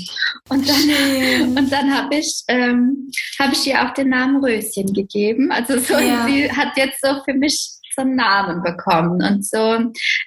Und 0.49 0.69
dann, 0.69 1.58
und 1.58 1.71
dann 1.71 1.93
habe 1.93 2.15
ich, 2.15 2.43
ähm, 2.47 3.12
hab 3.38 3.51
ich 3.51 3.67
ihr 3.67 3.84
auch 3.84 3.93
den 3.93 4.10
Namen 4.10 4.43
Röschen 4.43 4.93
gegeben. 4.93 5.51
Also 5.51 5.77
so, 5.77 5.99
ja. 5.99 6.25
sie 6.25 6.49
hat 6.49 6.77
jetzt 6.77 7.01
so 7.01 7.21
für 7.25 7.34
mich 7.34 7.69
so 7.95 8.01
einen 8.01 8.15
Namen 8.15 8.63
bekommen. 8.63 9.21
Und 9.23 9.45
so, 9.45 9.77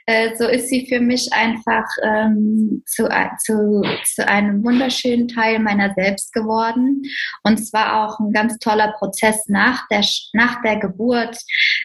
äh, 0.07 0.37
so 0.37 0.47
ist 0.47 0.69
sie 0.69 0.87
für 0.87 1.01
mich 1.01 1.33
einfach 1.33 1.87
ähm, 2.03 2.83
zu, 2.87 3.09
zu, 3.45 3.83
zu 4.15 4.29
einem 4.29 4.65
wunderschönen 4.65 5.29
Teil 5.29 5.59
meiner 5.59 5.93
selbst 5.95 6.33
geworden. 6.33 7.03
Und 7.43 7.59
es 7.59 7.73
war 7.73 8.05
auch 8.05 8.19
ein 8.21 8.33
ganz 8.33 8.59
toller 8.59 8.93
Prozess 8.99 9.49
nach 9.49 9.87
der, 9.89 10.05
nach 10.33 10.63
der 10.63 10.79
Geburt, 10.79 11.37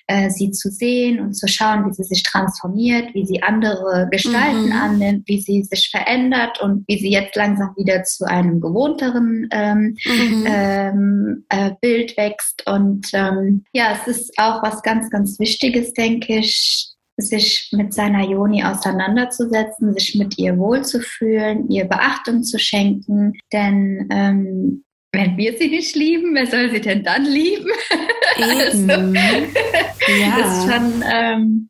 äh, 0.08 0.30
sie 0.30 0.52
zu 0.52 0.70
sehen 0.70 1.20
und 1.20 1.34
zu 1.34 1.48
schauen, 1.48 1.88
wie 1.88 1.94
sie 1.94 2.04
sich 2.04 2.24
transformiert, 2.24 3.14
wie 3.14 3.26
sie 3.26 3.42
andere 3.42 4.08
Gestalten 4.12 4.68
mhm. 4.68 4.72
annimmt, 4.74 5.28
wie 5.28 5.40
sie 5.40 5.64
sich 5.64 5.90
verändert 5.90 6.62
und 6.62 6.86
wie 6.88 7.00
sie 7.00 7.12
jetzt 7.12 7.36
langsam 7.36 7.74
wieder 7.76 8.04
zu 8.04 8.26
einem 8.26 8.62
gewohnteren 8.62 9.48
ähm, 9.52 9.98
mhm. 10.06 10.46
ähm, 10.48 11.46
äh, 11.50 11.72
Bild 11.82 12.18
wächst. 12.18 12.66
Und 12.68 13.08
ähm, 13.14 13.64
ja, 13.74 13.94
es 13.94 14.08
ist 14.08 14.34
auch 14.38 14.62
was 14.64 14.82
ganz, 14.82 15.10
ganz 15.10 15.40
Wichtiges, 15.40 15.79
denke 15.94 16.38
ich, 16.38 16.90
sich 17.18 17.70
mit 17.74 17.94
seiner 17.94 18.24
Joni 18.26 18.64
auseinanderzusetzen, 18.64 19.94
sich 19.94 20.16
mit 20.16 20.38
ihr 20.38 20.58
wohlzufühlen, 20.58 21.70
ihr 21.70 21.86
Beachtung 21.86 22.44
zu 22.44 22.58
schenken. 22.58 23.34
Denn 23.52 24.08
ähm, 24.12 24.84
wenn 25.12 25.38
wir 25.38 25.58
sie 25.58 25.70
nicht 25.70 25.96
lieben, 25.96 26.36
wer 26.36 26.48
soll 26.48 26.70
sie 26.72 26.82
denn 26.82 27.04
dann 27.04 27.26
lieben? 27.26 27.70
also, 28.36 28.88
ja. 28.88 30.38
Das 30.38 30.58
ist 30.58 30.72
schon 30.72 31.04
ähm, 31.12 31.70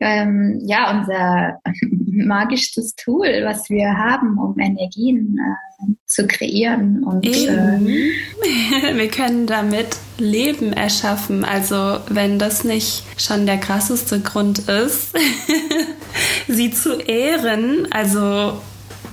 ähm, 0.00 0.60
ja 0.66 0.98
unser 0.98 1.58
magischstes 2.26 2.94
Tool, 2.94 3.42
was 3.44 3.68
wir 3.70 3.88
haben, 3.96 4.38
um 4.38 4.58
Energien 4.58 5.38
äh, 5.38 5.92
zu 6.06 6.26
kreieren. 6.26 7.04
Und 7.04 7.26
äh, 7.26 7.80
wir 8.94 9.08
können 9.08 9.46
damit 9.46 9.96
Leben 10.18 10.72
erschaffen. 10.72 11.44
Also 11.44 11.98
wenn 12.08 12.38
das 12.38 12.64
nicht 12.64 13.04
schon 13.16 13.46
der 13.46 13.58
krasseste 13.58 14.20
Grund 14.20 14.60
ist, 14.68 15.16
sie 16.48 16.70
zu 16.70 17.00
ehren, 17.00 17.88
also 17.90 18.60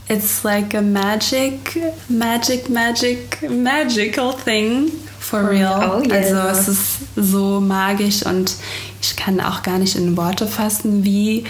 it's 0.09 0.43
like 0.43 0.73
a 0.73 0.81
magic, 0.81 1.79
magic, 2.09 2.69
magic, 2.69 3.49
magical 3.49 4.33
thing 4.33 4.91
for 5.19 5.43
oh, 5.43 5.47
real. 5.47 6.01
Oh, 6.01 6.01
yes. 6.01 6.33
Also 6.33 6.59
es 6.59 6.67
ist 6.67 6.97
so 7.15 7.59
magisch 7.59 8.25
und 8.25 8.55
ich 9.01 9.15
kann 9.15 9.39
auch 9.39 9.63
gar 9.63 9.77
nicht 9.77 9.95
in 9.95 10.17
Worte 10.17 10.47
fassen, 10.47 11.03
wie 11.03 11.43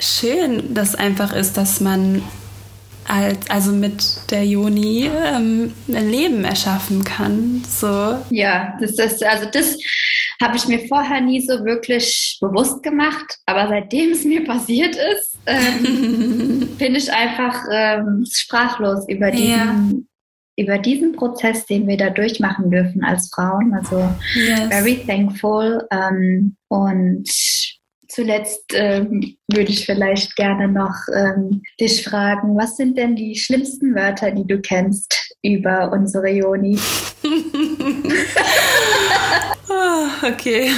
schön 0.00 0.74
das 0.74 0.94
einfach 0.94 1.34
ist, 1.34 1.56
dass 1.56 1.80
man 1.80 2.22
als, 3.08 3.48
also 3.48 3.72
mit 3.72 4.30
der 4.30 4.44
Joni 4.44 5.10
ähm, 5.24 5.72
ein 5.88 6.10
Leben 6.10 6.44
erschaffen 6.44 7.04
kann. 7.04 7.62
So. 7.66 8.18
Ja, 8.30 8.76
das 8.80 8.92
ist, 8.92 9.24
also 9.24 9.46
das 9.50 9.78
habe 10.40 10.56
ich 10.56 10.68
mir 10.68 10.86
vorher 10.86 11.20
nie 11.20 11.40
so 11.40 11.64
wirklich 11.64 12.38
bewusst 12.40 12.82
gemacht, 12.82 13.38
aber 13.46 13.68
seitdem 13.68 14.10
es 14.10 14.24
mir 14.24 14.44
passiert 14.44 14.94
ist, 14.94 15.38
ähm, 15.46 16.68
bin 16.78 16.94
ich 16.94 17.12
einfach 17.12 17.64
ähm, 17.72 18.24
sprachlos 18.30 19.08
über 19.08 19.30
diesen, 19.30 20.06
ja. 20.56 20.64
über 20.64 20.78
diesen 20.78 21.12
Prozess, 21.12 21.66
den 21.66 21.88
wir 21.88 21.96
da 21.96 22.10
durchmachen 22.10 22.70
dürfen 22.70 23.02
als 23.02 23.30
Frauen. 23.34 23.74
Also 23.74 24.08
yes. 24.34 24.68
very 24.68 25.02
thankful 25.06 25.82
ähm, 25.90 26.56
und 26.68 27.28
zuletzt 28.18 28.72
ähm, 28.74 29.36
würde 29.46 29.70
ich 29.70 29.86
vielleicht 29.86 30.34
gerne 30.34 30.66
noch 30.66 30.96
ähm, 31.14 31.62
dich 31.80 32.02
fragen, 32.02 32.56
was 32.56 32.76
sind 32.76 32.98
denn 32.98 33.14
die 33.14 33.36
schlimmsten 33.36 33.94
Wörter, 33.94 34.32
die 34.32 34.44
du 34.44 34.60
kennst 34.60 35.36
über 35.42 35.92
unsere 35.92 36.28
Joni? 36.28 36.78
Ah, 39.70 40.08
okay, 40.26 40.70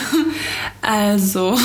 also 0.82 1.56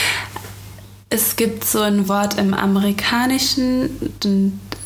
es 1.08 1.36
gibt 1.36 1.64
so 1.64 1.80
ein 1.80 2.08
Wort 2.08 2.38
im 2.38 2.52
Amerikanischen, 2.52 4.12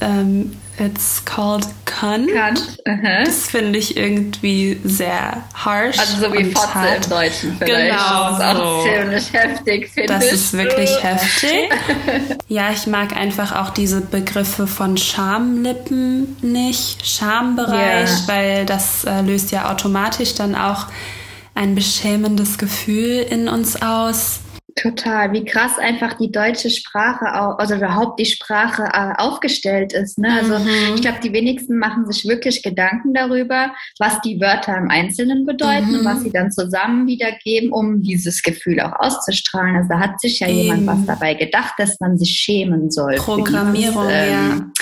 ähm, 0.00 0.52
it's 0.81 1.25
called 1.25 1.67
cunt. 1.85 2.29
Cunt. 2.33 2.79
Uh 2.87 2.93
-huh. 2.93 3.25
Das 3.25 3.49
finde 3.49 3.79
ich 3.79 3.97
irgendwie 3.97 4.81
sehr 4.85 5.43
harsh. 5.55 5.99
Also 5.99 6.27
so 6.27 6.33
wie 6.33 6.45
Fotze 6.45 6.75
hart. 6.75 7.05
im 7.05 7.11
Deutschen 7.11 7.57
vielleicht. 7.59 7.91
Genau. 7.91 8.31
Das 8.31 8.38
ist 8.38 8.45
auch 8.45 8.57
so. 8.57 8.85
ziemlich 8.85 9.33
heftig, 9.33 9.91
finde 9.91 10.14
ich. 10.14 10.19
Das 10.21 10.33
ist 10.33 10.53
wirklich 10.53 11.03
heftig. 11.03 11.71
ja, 12.49 12.71
ich 12.73 12.87
mag 12.87 13.17
einfach 13.17 13.57
auch 13.57 13.71
diese 13.71 14.01
Begriffe 14.01 14.67
von 14.67 14.97
Schamlippen 14.97 16.37
nicht, 16.43 17.07
Schambereich, 17.07 18.11
yeah. 18.11 18.23
weil 18.27 18.67
das 18.67 19.05
äh, 19.05 19.23
löst 19.23 19.51
ja 19.51 19.71
automatisch 19.71 20.35
dann 20.35 20.55
auch 20.55 20.87
ein 21.55 21.75
beschämendes 21.75 22.57
Gefühl 22.57 23.27
in 23.29 23.49
uns 23.49 23.83
aus. 23.83 24.41
Total, 24.81 25.33
wie 25.33 25.45
krass 25.45 25.77
einfach 25.79 26.14
die 26.14 26.31
deutsche 26.31 26.71
Sprache, 26.71 27.27
also 27.27 27.75
überhaupt 27.75 28.21
die 28.21 28.27
Sprache 28.27 28.85
äh, 28.85 29.12
aufgestellt 29.21 29.93
ist. 29.93 30.19
Ne? 30.19 30.33
Also 30.33 30.57
mhm. 30.57 30.95
ich 30.95 31.01
glaube, 31.01 31.19
die 31.21 31.33
wenigsten 31.33 31.79
machen 31.79 32.11
sich 32.11 32.29
wirklich 32.29 32.62
Gedanken 32.62 33.12
darüber, 33.12 33.73
was 33.99 34.21
die 34.21 34.41
Wörter 34.41 34.77
im 34.77 34.88
Einzelnen 34.88 35.47
bedeuten 35.47 35.88
mhm. 35.88 35.95
und 35.97 36.05
was 36.05 36.23
sie 36.23 36.31
dann 36.31 36.53
zusammen 36.53 37.09
wiedergeben, 37.09 37.73
um 37.73 38.03
dieses 38.03 38.41
Gefühl 38.43 38.81
auch 38.81 38.93
auszustrahlen. 39.01 39.77
Also 39.77 39.88
da 39.88 39.99
hat 39.99 40.21
sich 40.21 40.38
ja 40.38 40.47
Eben. 40.47 40.59
jemand 40.59 40.87
was 40.87 41.07
dabei 41.07 41.35
gedacht, 41.35 41.75
dass 41.79 41.99
man 41.99 42.17
sich 42.17 42.31
schämen 42.31 42.93
soll. 42.93 43.17
Programmierung, 43.17 44.07
dieses, 44.07 44.29
ähm, 44.29 44.73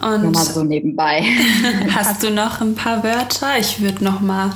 ja. 0.00 0.08
Und 0.10 0.22
Nur 0.22 0.32
mal 0.32 0.44
so 0.44 0.64
nebenbei. 0.64 1.22
Hast 1.94 2.22
du 2.22 2.30
noch 2.30 2.60
ein 2.60 2.74
paar 2.74 3.04
Wörter? 3.04 3.58
Ich 3.58 3.80
würde 3.80 4.02
noch 4.02 4.20
mal 4.20 4.52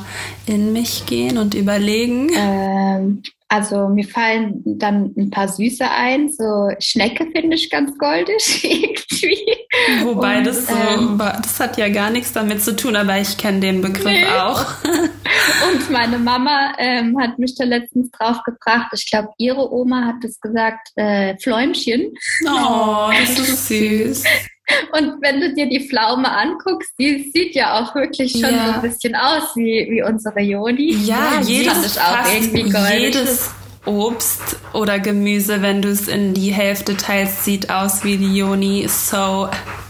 in 0.47 0.73
mich 0.73 1.07
gehen 1.07 1.39
und 1.39 1.55
überlegen. 1.55 2.29
Ähm, 2.35 3.23
also 3.53 3.87
mir 3.89 4.09
fallen 4.09 4.63
dann 4.65 5.13
ein 5.15 5.29
paar 5.29 5.47
Süße 5.47 5.85
ein. 5.85 6.31
So 6.31 6.71
Schnecke 6.79 7.27
finde 7.33 7.55
ich 7.55 7.69
ganz 7.69 7.99
goldig 7.99 8.65
irgendwie. 8.65 9.45
Wobei 10.05 10.39
und, 10.39 10.47
das 10.47 10.69
so, 10.69 10.75
ähm, 10.75 11.19
das 11.19 11.61
hat 11.61 11.77
ja 11.77 11.91
gar 11.91 12.09
nichts 12.09 12.33
damit 12.33 12.63
zu 12.63 12.75
tun, 12.75 12.97
aber 12.97 13.21
ich 13.21 13.37
kenne 13.37 13.61
den 13.61 13.83
Begriff 13.83 14.07
nee. 14.07 14.25
auch. 14.25 14.65
Und 15.71 15.91
meine 15.91 16.19
Mama 16.19 16.73
ähm, 16.79 17.19
hat 17.21 17.39
mich 17.39 17.55
da 17.55 17.65
letztens 17.65 18.11
drauf 18.13 18.39
gebracht. 18.45 18.91
Ich 18.95 19.11
glaube, 19.11 19.29
ihre 19.39 19.71
Oma 19.71 20.07
hat 20.07 20.25
es 20.25 20.41
gesagt, 20.41 20.89
äh, 20.97 21.37
Fläumchen. 21.39 22.13
Oh, 22.47 23.11
das 23.11 23.39
ist 23.39 23.69
süß. 23.69 24.25
Und 24.93 25.21
wenn 25.21 25.41
du 25.41 25.53
dir 25.55 25.67
die 25.67 25.89
Pflaume 25.89 26.31
anguckst, 26.31 26.93
die 26.99 27.31
sieht 27.35 27.55
ja 27.55 27.81
auch 27.81 27.95
wirklich 27.95 28.33
schon 28.33 28.43
ja. 28.43 28.67
so 28.67 28.73
ein 28.75 28.83
bisschen 28.83 29.15
aus 29.15 29.55
wie, 29.57 29.89
wie 29.91 30.03
unsere 30.03 30.41
Joni. 30.41 30.95
Ja, 31.05 31.35
ja 31.35 31.41
jedes, 31.43 31.99
auch 31.99 32.33
irgendwie 32.33 32.71
goldig. 32.71 33.15
jedes 33.15 33.51
Obst 33.85 34.57
oder 34.73 35.01
Gemüse, 35.01 35.61
wenn 35.61 35.83
du 35.83 35.89
es 35.89 36.07
in 36.07 36.35
die 36.35 36.53
Hälfte 36.53 36.97
teilst, 36.97 37.45
sieht 37.45 37.71
aus 37.71 38.05
wie 38.05 38.17
die 38.17 38.37
Yoni. 38.37 38.87
So 38.89 39.49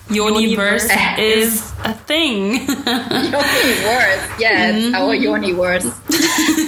Universe 0.08 0.88
is 1.18 1.62
a 1.84 1.92
thing. 2.06 2.60
Universe, 2.66 4.20
yes, 4.38 4.86
mhm. 4.86 4.94
our 4.94 5.12
Universe. 5.12 5.92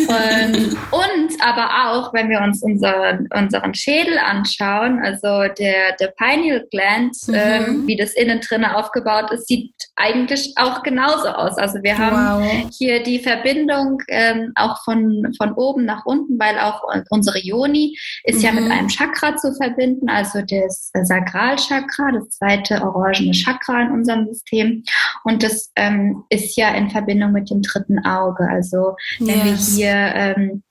Und, 0.09 0.77
und 0.91 1.41
aber 1.41 1.69
auch, 1.89 2.13
wenn 2.15 2.29
wir 2.29 2.41
uns 2.41 2.63
unseren, 2.63 3.29
unseren 3.35 3.75
Schädel 3.75 4.19
anschauen, 4.19 5.01
also 5.03 5.53
der, 5.59 5.97
der 5.99 6.13
Pineal 6.17 6.67
Gland, 6.71 7.17
mhm. 7.27 7.35
ähm, 7.35 7.87
wie 7.87 7.97
das 7.97 8.15
innen 8.15 8.41
drin 8.41 8.65
aufgebaut 8.65 9.31
ist, 9.31 9.49
sieht 9.49 9.73
eigentlich 9.97 10.55
auch 10.57 10.83
genauso 10.83 11.29
aus. 11.29 11.57
Also 11.57 11.83
wir 11.83 11.97
haben 11.97 12.43
wow. 12.43 12.71
hier 12.77 13.03
die 13.03 13.21
Verbindung 13.21 13.99
ähm, 14.09 14.53
auch 14.57 14.83
von, 14.83 15.33
von 15.37 15.53
oben 15.53 15.85
nach 15.85 16.05
unten, 16.05 16.39
weil 16.39 16.59
auch 16.59 16.83
unsere 17.11 17.39
Yoni 17.39 17.97
ist 18.25 18.39
mhm. 18.39 18.45
ja 18.45 18.53
mit 18.53 18.65
mhm. 18.65 18.71
einem 18.73 18.89
Chakra 18.89 19.37
zu 19.37 19.55
verbinden, 19.55 20.09
also 20.09 20.41
das 20.43 20.91
Sakralchakra, 20.93 22.13
das 22.13 22.31
zweite 22.31 22.83
orangene 22.83 23.33
Chakra 23.33 23.83
in 23.83 23.93
unserem 23.93 24.27
System. 24.27 24.83
Und 25.23 25.43
das 25.43 25.71
ähm, 25.77 26.25
ist 26.29 26.57
ja 26.57 26.75
in 26.75 26.91
Verbindung 26.91 27.33
mit 27.33 27.51
dem 27.51 27.63
dritten 27.63 28.05
Auge. 28.05 28.49
Also 28.49 28.97
wenn 29.21 29.47
yes. 29.47 29.77
wir 29.77 29.85
hier 29.85 30.15
ähm, 30.15 30.63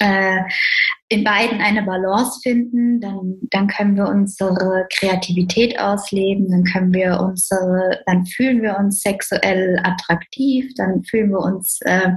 äh, 0.00 0.40
in 1.08 1.22
beiden 1.22 1.60
eine 1.60 1.82
Balance 1.82 2.40
finden, 2.42 3.00
dann, 3.00 3.36
dann 3.50 3.68
können 3.68 3.96
wir 3.96 4.06
unsere 4.06 4.86
Kreativität 4.98 5.78
ausleben, 5.78 6.50
dann 6.50 6.64
können 6.64 6.92
wir 6.92 7.20
unsere, 7.20 8.00
dann 8.06 8.26
fühlen 8.26 8.62
wir 8.62 8.76
uns 8.76 9.00
sexuell 9.00 9.80
attraktiv, 9.84 10.72
dann 10.76 11.04
fühlen 11.04 11.30
wir 11.30 11.40
uns 11.40 11.78
äh, 11.82 12.10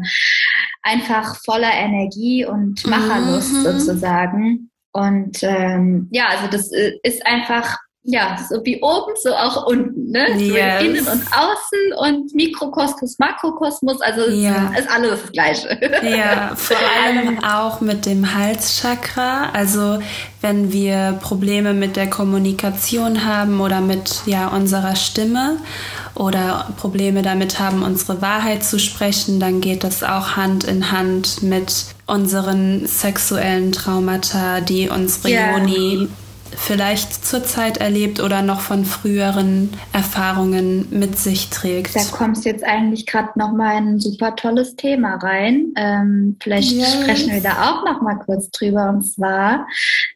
einfach 0.82 1.36
voller 1.44 1.74
Energie 1.74 2.46
und 2.46 2.86
Macherlust 2.88 3.54
mhm. 3.54 3.62
sozusagen. 3.62 4.72
Und 4.92 5.44
ähm, 5.44 6.08
ja, 6.12 6.28
also 6.30 6.48
das 6.50 6.72
äh, 6.72 6.94
ist 7.04 7.26
einfach 7.26 7.78
ja, 8.12 8.38
so 8.50 8.60
wie 8.66 8.82
oben, 8.82 9.14
so 9.22 9.34
auch 9.34 9.68
unten, 9.68 10.12
ne? 10.12 10.32
Yes. 10.38 10.82
So 10.82 10.88
innen 10.88 11.08
und 11.08 11.24
außen 11.32 11.94
und 11.98 12.34
Mikrokosmos, 12.34 13.20
Makrokosmos, 13.20 14.02
also 14.02 14.30
ja. 14.30 14.74
ist 14.78 14.90
alles 14.90 15.22
das 15.22 15.32
Gleiche. 15.32 15.80
Ja, 16.04 16.54
vor 16.56 16.78
allem 16.78 17.44
auch 17.44 17.82
mit 17.82 18.06
dem 18.06 18.34
Halschakra. 18.34 19.50
Also 19.54 20.00
wenn 20.42 20.74
wir 20.74 21.20
Probleme 21.22 21.74
mit 21.74 21.96
der 21.96 22.10
Kommunikation 22.10 23.26
haben 23.26 23.62
oder 23.62 23.82
mit 23.82 24.22
ja, 24.26 24.48
unserer 24.48 24.96
Stimme 24.96 25.58
oder 26.16 26.68
Probleme 26.78 27.22
damit 27.22 27.60
haben, 27.60 27.84
unsere 27.84 28.22
Wahrheit 28.22 28.64
zu 28.64 28.80
sprechen, 28.80 29.40
dann 29.40 29.62
geht 29.62 29.84
das 29.84 30.04
auch 30.04 30.36
Hand 30.36 30.64
in 30.64 30.92
Hand 30.92 31.44
mit 31.44 31.86
unseren 32.08 32.88
sexuellen 32.88 33.72
Traumata, 33.72 34.62
die 34.62 34.90
unsere 34.90 35.30
yeah. 35.30 36.08
Vielleicht 36.58 37.26
zurzeit 37.26 37.78
erlebt 37.78 38.20
oder 38.20 38.42
noch 38.42 38.62
von 38.62 38.86
früheren 38.86 39.74
Erfahrungen 39.94 40.88
mit 40.92 41.18
sich 41.18 41.50
trägt. 41.50 41.96
Da 41.96 42.02
kommst 42.12 42.46
jetzt 42.46 42.64
eigentlich 42.64 43.06
gerade 43.06 43.38
noch 43.38 43.52
mal 43.52 43.76
ein 43.76 44.00
super 44.00 44.36
tolles 44.36 44.76
Thema 44.76 45.16
rein. 45.16 45.74
Ähm, 45.76 46.38
vielleicht 46.42 46.72
yes. 46.72 46.94
sprechen 46.94 47.32
wir 47.32 47.42
da 47.42 47.72
auch 47.72 47.86
noch 47.86 48.02
mal 48.02 48.16
kurz 48.16 48.50
drüber. 48.52 48.90
Und 48.90 49.04
zwar 49.04 49.68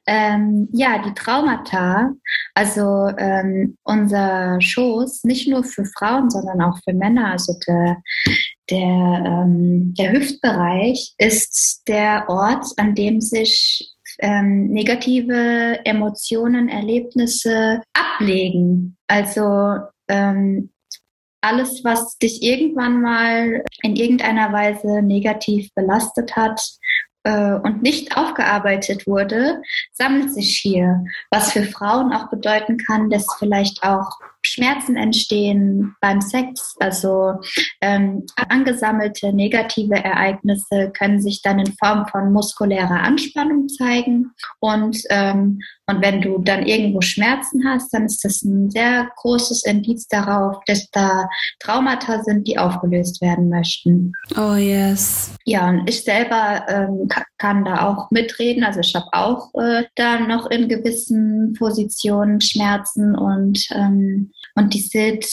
ähm, 0.06 0.70
ja 0.72 1.02
die 1.06 1.14
Traumata. 1.14 2.12
Also 2.54 3.10
ähm, 3.18 3.78
unser 3.84 4.60
Schoß 4.62 5.24
nicht 5.24 5.48
nur 5.48 5.64
für 5.64 5.86
Frauen, 5.86 6.30
sondern 6.30 6.62
auch 6.62 6.78
für 6.84 6.94
Männer. 6.94 7.32
Also 7.32 7.54
der 7.68 7.98
der, 8.70 8.80
ähm, 8.80 9.94
der 9.98 10.14
Hüftbereich 10.14 11.14
ist 11.18 11.84
der 11.88 12.30
Ort, 12.30 12.66
an 12.78 12.96
dem 12.96 13.20
sich 13.20 13.93
ähm, 14.24 14.70
negative 14.70 15.86
Emotionen, 15.86 16.70
Erlebnisse 16.70 17.82
ablegen. 17.94 18.96
Also 19.08 19.80
ähm, 20.08 20.72
alles, 21.42 21.84
was 21.84 22.18
dich 22.18 22.42
irgendwann 22.42 23.02
mal 23.02 23.66
in 23.82 23.98
irgendeiner 23.98 24.54
Weise 24.54 25.02
negativ 25.02 25.70
belastet 25.76 26.38
hat 26.38 26.62
äh, 27.24 27.56
und 27.56 27.84
nicht 27.84 28.16
aufgearbeitet 28.16 29.06
wurde, 29.08 29.62
sammelt 29.92 30.34
sich 30.34 30.58
hier. 30.58 31.04
Was 31.30 31.52
für 31.52 31.64
Frauen 31.64 32.14
auch 32.14 32.30
bedeuten 32.30 32.78
kann, 32.78 33.10
dass 33.10 33.28
vielleicht 33.40 33.84
auch 33.84 34.10
Schmerzen 34.46 34.96
entstehen 34.96 35.96
beim 36.02 36.22
Sex. 36.22 36.76
Also 36.80 37.34
ähm, 37.82 38.26
angesammelte 38.50 39.34
negative 39.34 39.96
Ereignisse 39.96 40.92
können 40.98 41.22
sich 41.22 41.42
dann 41.42 41.60
in 41.60 41.74
Form 41.74 42.08
von 42.08 42.32
muskulärer 42.34 43.02
Anspannung 43.02 43.70
zeigen. 43.70 44.32
Und, 44.60 44.98
ähm, 45.10 45.60
und 45.94 46.02
wenn 46.02 46.22
du 46.22 46.40
dann 46.40 46.66
irgendwo 46.66 47.02
Schmerzen 47.02 47.64
hast, 47.68 47.94
dann 47.94 48.06
ist 48.06 48.24
das 48.24 48.42
ein 48.44 48.70
sehr 48.70 49.10
großes 49.18 49.66
Indiz 49.66 50.08
darauf, 50.08 50.58
dass 50.66 50.90
da 50.92 51.28
Traumata 51.60 52.24
sind, 52.24 52.48
die 52.48 52.58
aufgelöst 52.58 53.22
werden 53.22 53.50
möchten. 53.50 54.14
Oh 54.38 54.56
yes. 54.56 55.32
Ja, 55.46 55.70
und 55.70 55.90
ich 55.90 56.04
selber 56.04 56.66
ähm, 56.68 57.08
kann 57.38 57.66
da 57.66 57.88
auch 57.88 58.10
mitreden. 58.12 58.64
Also 58.64 58.80
ich 58.80 58.96
habe 58.96 59.08
auch 59.12 59.54
äh, 59.56 59.84
da 59.96 60.20
noch 60.20 60.50
in 60.50 60.68
gewissen 60.68 61.54
Positionen 61.58 62.42
Schmerzen 62.42 63.16
und 63.16 63.68
ähm, 63.72 64.32
und 64.56 64.74
die 64.74 64.82
Sid 64.82 65.26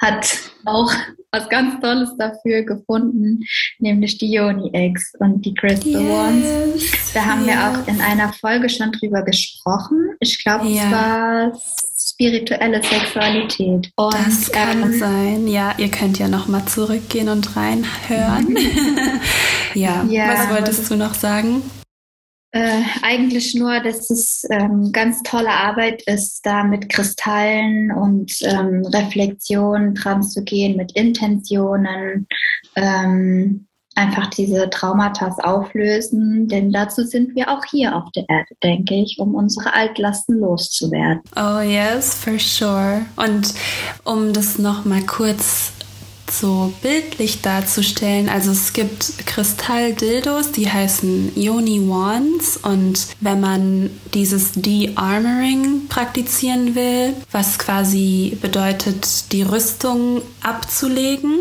hat 0.00 0.50
auch 0.64 0.92
was 1.32 1.48
ganz 1.48 1.80
Tolles 1.80 2.10
dafür 2.18 2.62
gefunden, 2.62 3.44
nämlich 3.78 4.18
die 4.18 4.32
Yoni 4.32 4.70
Eggs 4.72 5.12
und 5.20 5.44
die 5.44 5.54
Crystal 5.54 6.02
yes. 6.02 6.10
Ones. 6.10 7.12
Da 7.14 7.24
haben 7.24 7.44
yes. 7.44 7.48
wir 7.48 7.70
auch 7.70 7.88
in 7.88 8.00
einer 8.00 8.32
Folge 8.32 8.68
schon 8.68 8.90
drüber 8.92 9.22
gesprochen. 9.22 10.16
Ich 10.20 10.42
glaube, 10.42 10.66
ja. 10.66 10.84
es 10.84 10.90
war 10.90 11.60
spirituelle 11.98 12.82
Sexualität. 12.82 13.92
Und, 13.96 14.14
das 14.14 14.50
kann 14.50 14.82
ähm, 14.82 14.98
sein. 14.98 15.46
Ja, 15.46 15.74
ihr 15.78 15.90
könnt 15.90 16.18
ja 16.18 16.28
noch 16.28 16.48
mal 16.48 16.64
zurückgehen 16.66 17.28
und 17.28 17.56
reinhören. 17.56 18.56
ja. 19.74 20.04
ja, 20.08 20.28
was 20.28 20.50
wolltest 20.50 20.90
du 20.90 20.96
noch 20.96 21.14
sagen? 21.14 21.62
Äh, 22.52 22.82
eigentlich 23.02 23.54
nur, 23.54 23.78
dass 23.80 24.10
es 24.10 24.44
ähm, 24.50 24.90
ganz 24.92 25.22
tolle 25.22 25.50
Arbeit 25.50 26.02
ist, 26.02 26.44
da 26.44 26.64
mit 26.64 26.88
Kristallen 26.88 27.92
und 27.92 28.32
ähm, 28.42 28.84
Reflexionen 28.86 29.94
dran 29.94 30.24
zu 30.24 30.42
gehen, 30.42 30.76
mit 30.76 30.92
Intentionen, 30.92 32.26
ähm, 32.74 33.68
einfach 33.94 34.28
diese 34.30 34.68
Traumata 34.70 35.28
auflösen, 35.42 36.48
denn 36.48 36.72
dazu 36.72 37.04
sind 37.04 37.34
wir 37.34 37.50
auch 37.50 37.64
hier 37.70 37.94
auf 37.94 38.10
der 38.12 38.24
Erde, 38.28 38.54
denke 38.62 38.94
ich, 38.94 39.18
um 39.18 39.34
unsere 39.34 39.74
Altlasten 39.74 40.38
loszuwerden. 40.38 41.22
Oh 41.36 41.60
yes, 41.60 42.14
for 42.14 42.38
sure. 42.38 43.02
Und 43.16 43.52
um 44.04 44.32
das 44.32 44.58
noch 44.58 44.84
mal 44.84 45.02
kurz 45.02 45.72
so 46.30 46.72
bildlich 46.82 47.42
darzustellen. 47.42 48.28
Also 48.28 48.52
es 48.52 48.72
gibt 48.72 49.26
Kristalldildos, 49.26 50.52
die 50.52 50.70
heißen 50.70 51.32
Yoni 51.36 51.80
Wands 51.88 52.56
und 52.56 53.08
wenn 53.20 53.40
man 53.40 53.90
dieses 54.14 54.52
De-Armoring 54.52 55.88
praktizieren 55.88 56.74
will, 56.74 57.14
was 57.30 57.58
quasi 57.58 58.36
bedeutet, 58.40 59.32
die 59.32 59.42
Rüstung 59.42 60.22
abzulegen, 60.42 61.38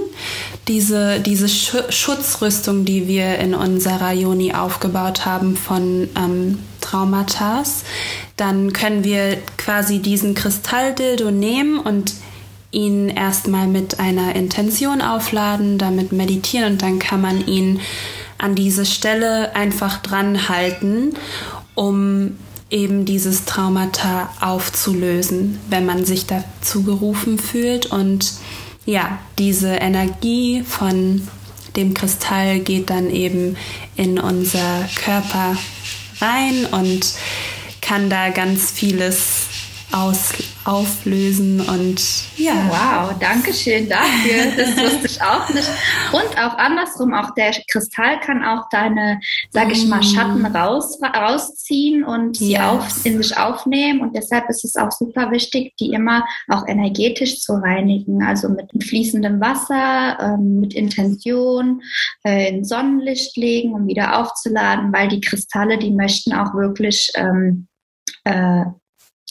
diese, 0.68 1.20
diese 1.20 1.48
Sch 1.48 1.76
Schutzrüstung, 1.90 2.86
die 2.86 3.08
wir 3.08 3.38
in 3.40 3.54
unserer 3.54 4.14
Yoni 4.14 4.54
aufgebaut 4.54 5.26
haben 5.26 5.56
von 5.56 6.10
ähm, 6.16 6.60
Traumata, 6.82 7.64
dann 8.38 8.74
können 8.74 9.04
wir 9.04 9.38
quasi 9.58 10.00
diesen 10.00 10.34
Kristalldildo 10.34 11.32
nehmen 11.32 11.80
und 11.80 12.14
ihn 12.72 13.10
erstmal 13.10 13.68
mit 13.68 14.00
einer 14.00 14.36
Intention 14.36 15.02
aufladen, 15.02 15.78
damit 15.78 16.12
meditieren 16.12 16.74
und 16.74 16.82
dann 16.82 17.00
kann 17.00 17.22
man 17.22 17.46
ihn 17.48 17.80
an 18.38 18.56
diese 18.56 18.86
Stelle 18.86 19.56
einfach 19.56 20.02
dran 20.02 20.48
halten, 20.50 21.14
um 21.76 22.38
eben 22.70 23.06
dieses 23.06 23.46
Traumata 23.46 24.30
aufzulösen, 24.40 25.60
wenn 25.70 25.86
man 25.86 26.06
sich 26.06 26.26
dazu 26.26 26.84
gerufen 26.84 27.40
fühlt. 27.40 27.88
Und 27.88 28.34
ja, 28.86 29.20
diese 29.38 29.70
Energie 29.70 30.64
von 30.64 31.28
dem 31.76 31.94
Kristall 31.94 32.60
geht 32.60 32.90
dann 32.90 33.10
eben 33.10 33.58
in 33.96 34.20
unser 34.20 34.88
Körper 34.96 35.58
rein 36.22 36.66
und 36.72 37.14
kann 37.82 38.10
da 38.10 38.30
ganz 38.30 38.72
vieles 38.72 39.48
aus, 39.92 40.34
auflösen 40.70 41.62
und 41.62 42.00
ja. 42.38 42.54
Wow, 42.70 43.18
danke 43.20 43.52
schön 43.54 43.90
dafür. 43.90 44.52
Das 44.56 44.78
wusste 44.78 45.08
ich 45.08 45.22
auch 45.22 45.50
nicht. 45.50 45.68
Und 46.14 46.38
auch 46.38 46.58
andersrum, 46.58 47.14
auch 47.14 47.34
der 47.34 47.52
Kristall 47.72 48.20
kann 48.20 48.44
auch 48.44 48.70
deine, 48.70 49.20
sag 49.50 49.72
ich 49.72 49.88
mal, 49.88 50.04
Schatten 50.04 50.46
raus, 50.46 51.00
rausziehen 51.02 52.04
und 52.04 52.38
sie 52.38 52.52
yes. 52.52 52.62
auf, 52.62 53.06
in 53.06 53.22
sich 53.22 53.36
aufnehmen. 53.36 54.02
Und 54.02 54.16
deshalb 54.16 54.48
ist 54.50 54.64
es 54.64 54.76
auch 54.76 54.92
super 54.92 55.32
wichtig, 55.32 55.74
die 55.80 55.92
immer 55.92 56.24
auch 56.50 56.68
energetisch 56.68 57.42
zu 57.42 57.54
reinigen. 57.54 58.22
Also 58.24 58.50
mit 58.50 58.70
fließendem 58.84 59.42
Wasser, 59.42 60.20
ähm, 60.22 60.60
mit 60.60 60.76
Intention, 60.76 61.82
äh, 62.24 62.50
in 62.50 62.64
Sonnenlicht 62.64 63.36
legen, 63.38 63.74
um 63.74 63.88
wieder 63.88 64.20
aufzuladen, 64.20 64.94
weil 64.94 65.08
die 65.08 65.22
Kristalle, 65.22 65.80
die 65.80 65.92
möchten 65.92 66.34
auch 66.34 66.54
wirklich 66.54 67.12
ähm, 67.16 67.68
äh, 68.24 68.66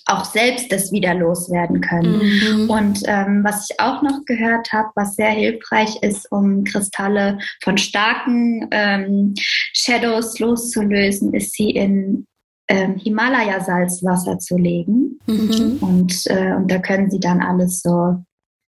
auch 0.09 0.25
selbst 0.25 0.73
das 0.73 0.90
wieder 0.90 1.15
loswerden 1.15 1.81
können. 1.81 2.19
Mhm. 2.19 2.71
Und 2.71 3.02
ähm, 3.04 3.44
was 3.44 3.69
ich 3.71 3.79
auch 3.79 4.02
noch 4.02 4.25
gehört 4.25 4.73
habe, 4.73 4.88
was 4.94 5.17
sehr 5.17 5.31
hilfreich 5.31 5.96
ist, 6.02 6.31
um 6.33 6.65
Kristalle 6.65 7.38
von 7.63 7.77
starken 7.77 8.67
ähm, 8.71 9.35
Shadows 9.37 10.38
loszulösen, 10.38 11.35
ist 11.35 11.52
sie 11.52 11.71
in 11.71 12.27
ähm, 12.69 12.96
Himalaya-Salzwasser 12.96 14.38
zu 14.38 14.56
legen. 14.56 15.19
Mhm. 15.27 15.79
Und, 15.81 16.27
äh, 16.27 16.54
und 16.54 16.71
da 16.71 16.79
können 16.79 17.11
sie 17.11 17.21
dann 17.21 17.40
alles 17.40 17.83
so 17.83 18.17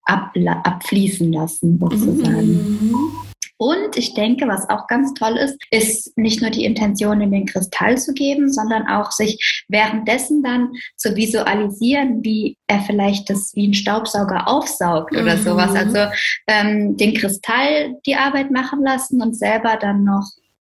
abfließen 0.07 1.32
lassen, 1.32 1.78
sozusagen. 1.78 2.78
Mhm. 2.80 3.30
Und 3.62 3.98
ich 3.98 4.14
denke, 4.14 4.48
was 4.48 4.70
auch 4.70 4.86
ganz 4.86 5.12
toll 5.12 5.36
ist, 5.36 5.62
ist 5.70 6.16
nicht 6.16 6.40
nur 6.40 6.50
die 6.50 6.64
Intention 6.64 7.20
in 7.20 7.30
den 7.30 7.44
Kristall 7.44 7.98
zu 7.98 8.14
geben, 8.14 8.50
sondern 8.50 8.88
auch 8.88 9.12
sich 9.12 9.64
währenddessen 9.68 10.42
dann 10.42 10.72
zu 10.96 11.14
visualisieren, 11.14 12.24
wie 12.24 12.56
er 12.68 12.80
vielleicht 12.80 13.28
das 13.28 13.52
wie 13.54 13.68
ein 13.68 13.74
Staubsauger 13.74 14.48
aufsaugt 14.48 15.14
oder 15.14 15.36
mhm. 15.36 15.42
sowas. 15.42 15.74
Also 15.74 16.11
ähm, 16.46 16.96
den 16.96 17.12
Kristall 17.12 17.96
die 18.06 18.16
Arbeit 18.16 18.50
machen 18.50 18.82
lassen 18.82 19.20
und 19.20 19.36
selber 19.36 19.76
dann 19.78 20.04
noch 20.04 20.26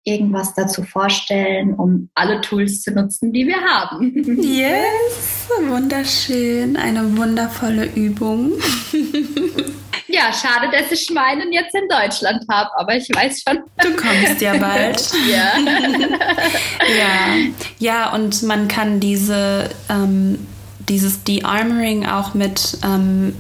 irgendwas 0.04 0.56
dazu 0.56 0.82
vorstellen, 0.82 1.76
um 1.76 2.10
alle 2.16 2.42
Tools 2.42 2.82
zu 2.82 2.90
nutzen, 2.94 3.32
die 3.32 3.46
wir 3.46 3.62
haben. 3.62 4.12
Yes, 4.42 5.48
wunderschön, 5.70 6.78
eine 6.78 7.16
wundervolle 7.16 7.86
Übung. 7.94 8.54
Ja, 10.12 10.32
schade, 10.34 10.70
dass 10.72 10.92
ich 10.92 11.10
meinen 11.10 11.52
jetzt 11.54 11.74
in 11.74 11.88
Deutschland 11.88 12.44
habe, 12.50 12.70
aber 12.78 12.96
ich 12.96 13.08
weiß 13.14 13.44
schon. 13.48 13.60
Du 13.82 13.96
kommst 13.96 14.42
ja 14.42 14.58
bald. 14.58 15.12
ja. 15.30 15.54
ja. 16.98 17.36
Ja, 17.80 18.14
und 18.14 18.44
man 18.44 18.68
kann 18.68 19.00
diese, 19.00 19.70
ähm, 19.90 20.46
dieses 20.90 21.24
De-Armoring 21.24 22.06
auch 22.08 22.34
mit 22.34 22.78
ähm, 22.84 23.36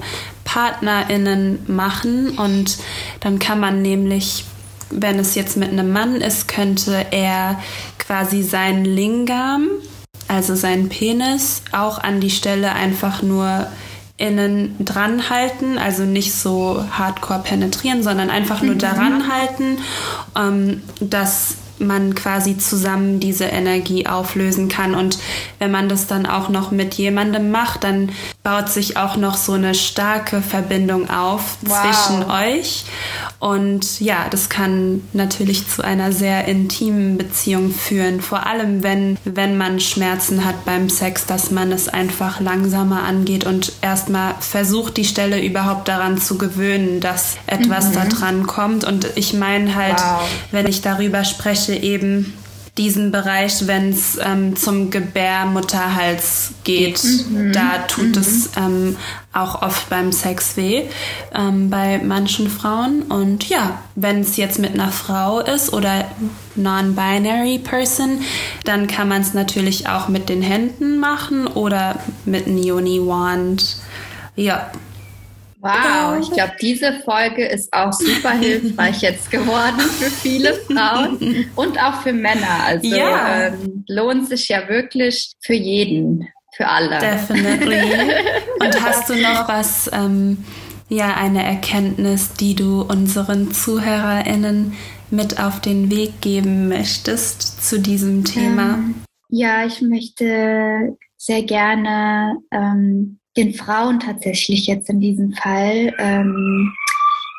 PartnerInnen 0.46 1.64
machen 1.68 2.38
und 2.38 2.78
dann 3.20 3.40
kann 3.40 3.60
man 3.60 3.82
nämlich 3.82 4.46
wenn 4.94 5.20
es 5.20 5.36
jetzt 5.36 5.58
mit 5.58 5.70
einem 5.70 5.92
Mann 5.92 6.16
ist, 6.16 6.48
könnte 6.48 7.06
er 7.12 7.62
quasi 7.98 8.44
seinen 8.44 8.84
Lingam, 8.84 9.70
also 10.28 10.56
seinen 10.56 10.90
Penis, 10.90 11.62
auch 11.72 11.98
an 12.00 12.20
die 12.20 12.30
Stelle 12.30 12.74
einfach 12.74 13.22
nur 13.22 13.68
innen 14.22 14.76
dran 14.86 15.30
halten, 15.30 15.78
also 15.80 16.04
nicht 16.04 16.34
so 16.34 16.86
hardcore 16.92 17.40
penetrieren, 17.44 18.04
sondern 18.04 18.30
einfach 18.30 18.62
nur 18.62 18.76
mhm. 18.76 18.80
daran 18.80 19.32
halten, 19.34 19.80
ähm, 20.38 20.84
dass 21.00 21.56
man 21.82 22.16
quasi 22.16 22.58
zusammen 22.58 23.20
diese 23.20 23.46
Energie 23.46 24.08
auflösen 24.08 24.70
kann. 24.70 24.96
Und 24.96 25.18
wenn 25.60 25.72
man 25.72 25.90
das 25.90 26.08
dann 26.08 26.26
auch 26.26 26.50
noch 26.50 26.72
mit 26.72 26.94
jemandem 26.96 27.52
macht, 27.52 27.84
dann 27.84 28.12
baut 28.44 28.70
sich 28.70 28.98
auch 28.98 29.18
noch 29.18 29.38
so 29.38 29.54
eine 29.54 29.76
starke 29.76 30.42
Verbindung 30.42 31.10
auf 31.10 31.58
wow. 31.62 31.82
zwischen 31.82 32.30
euch. 32.30 32.86
Und 33.40 34.00
ja, 34.00 34.28
das 34.30 34.50
kann 34.50 35.02
natürlich 35.14 35.68
zu 35.68 35.84
einer 35.84 36.12
sehr 36.12 36.46
intimen 36.46 37.18
Beziehung 37.18 37.72
führen. 37.72 38.22
Vor 38.22 38.46
allem, 38.46 38.84
wenn, 38.84 39.18
wenn 39.26 39.58
man 39.58 39.80
Schmerzen 39.80 40.46
hat 40.46 40.64
beim 40.66 40.90
Sex, 40.90 41.26
dass 41.26 41.50
man 41.50 41.72
es 41.72 41.88
einfach 41.88 42.40
langsamer 42.40 43.04
angeht 43.04 43.46
und 43.46 43.74
erstmal 43.82 44.36
versucht, 44.40 44.98
die 44.98 45.06
Stelle 45.06 45.44
überhaupt 45.44 45.88
daran 45.88 46.20
zu 46.20 46.38
gewöhnen, 46.38 47.00
dass 47.00 47.38
etwas 47.48 47.90
mhm. 47.90 47.94
da 47.94 48.06
dran 48.06 48.48
kommt. 48.48 48.84
Und 48.84 49.08
ich 49.16 49.34
meine 49.34 49.76
halt, 49.76 49.98
wow. 49.98 50.22
wenn 50.52 50.68
ich 50.68 50.82
darüber 50.82 51.24
spreche, 51.24 51.71
eben 51.76 52.34
diesen 52.78 53.12
Bereich, 53.12 53.68
wenn 53.68 53.90
es 53.90 54.18
ähm, 54.24 54.56
zum 54.56 54.92
Gebärmutterhals 54.92 56.54
geht, 56.64 57.04
mhm. 57.04 57.52
da 57.52 57.80
tut 57.80 58.16
mhm. 58.16 58.22
es 58.22 58.50
ähm, 58.56 58.96
auch 59.34 59.62
oft 59.62 59.90
beim 59.90 60.14
Sex 60.14 60.56
weh 60.56 60.84
ähm, 61.36 61.70
bei 61.70 62.00
manchen 62.00 62.50
Frauen. 62.50 63.04
Und 63.04 63.50
ja, 63.50 63.82
wenn 63.96 64.22
es 64.22 64.38
jetzt 64.38 64.58
mit 64.58 64.74
einer 64.74 64.92
Frau 64.92 65.42
ist 65.42 65.74
oder 65.74 66.06
non-binary 66.56 67.60
Person, 67.60 68.22
dann 68.64 68.88
kann 68.88 69.10
man 69.10 69.22
es 69.22 69.34
natürlich 69.34 69.90
auch 69.90 70.08
mit 70.08 70.30
den 70.30 70.42
Händen 70.42 70.98
machen 70.98 71.48
oder 71.48 72.00
mit 72.26 72.48
einem 72.48 72.58
Yoni 72.58 73.06
Wand. 73.06 73.78
Ja, 74.38 74.72
Wow, 75.62 76.20
ich 76.20 76.32
glaube, 76.32 76.54
diese 76.60 77.02
Folge 77.06 77.46
ist 77.46 77.72
auch 77.72 77.94
super 77.94 78.32
hilfreich 78.32 79.02
jetzt 79.02 79.30
geworden 79.30 79.80
für 79.80 80.10
viele 80.10 80.56
Frauen 80.56 81.46
und 81.56 81.80
auch 81.80 82.02
für 82.02 82.14
Männer. 82.14 82.64
Also 82.66 82.88
ja. 82.88 83.48
ähm, 83.48 83.86
lohnt 83.88 84.28
sich 84.28 84.50
ja 84.50 84.68
wirklich 84.68 85.34
für 85.40 85.54
jeden, 85.54 86.28
für 86.56 86.68
alle. 86.68 86.98
Definitely. 86.98 87.80
Und 88.60 88.82
hast 88.82 89.10
du 89.10 89.16
noch 89.16 89.48
was, 89.48 89.90
ähm, 89.94 90.44
ja, 90.90 91.14
eine 91.16 91.44
Erkenntnis, 91.44 92.34
die 92.34 92.56
du 92.56 92.82
unseren 92.82 93.52
ZuhörerInnen 93.54 94.74
mit 95.12 95.40
auf 95.40 95.62
den 95.62 95.92
Weg 95.92 96.22
geben 96.22 96.70
möchtest 96.70 97.64
zu 97.64 97.80
diesem 97.80 98.26
Thema? 98.26 98.74
Ähm, 98.74 98.96
ja, 99.30 99.66
ich 99.66 99.82
möchte 99.82 100.98
sehr 101.18 101.44
gerne 101.44 102.38
ähm, 102.52 103.21
den 103.38 103.54
Frauen 103.54 104.00
tatsächlich 104.00 104.68
jetzt 104.68 104.90
in 104.90 105.00
diesem 105.00 105.34
Fall 105.34 105.94
ähm, 105.98 106.74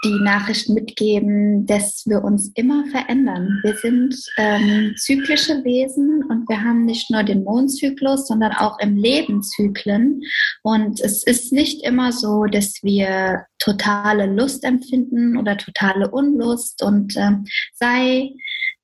die 0.04 0.18
Nachricht 0.20 0.68
mitgeben, 0.68 1.64
dass 1.66 2.02
wir 2.06 2.24
uns 2.24 2.50
immer 2.54 2.84
verändern. 2.86 3.60
Wir 3.62 3.76
sind 3.76 4.14
ähm, 4.36 4.94
zyklische 4.96 5.62
Wesen 5.64 6.24
und 6.28 6.48
wir 6.48 6.60
haben 6.62 6.84
nicht 6.84 7.10
nur 7.10 7.22
den 7.22 7.44
Mondzyklus, 7.44 8.26
sondern 8.26 8.52
auch 8.52 8.78
im 8.80 8.96
Leben 8.96 9.42
Zyklen. 9.42 10.20
Und 10.62 11.00
es 11.00 11.24
ist 11.24 11.52
nicht 11.52 11.84
immer 11.84 12.10
so, 12.10 12.44
dass 12.46 12.80
wir 12.82 13.46
totale 13.60 14.26
Lust 14.26 14.64
empfinden 14.64 15.36
oder 15.36 15.56
totale 15.56 16.10
Unlust 16.10 16.82
und 16.82 17.16
ähm, 17.16 17.44
sei 17.74 18.32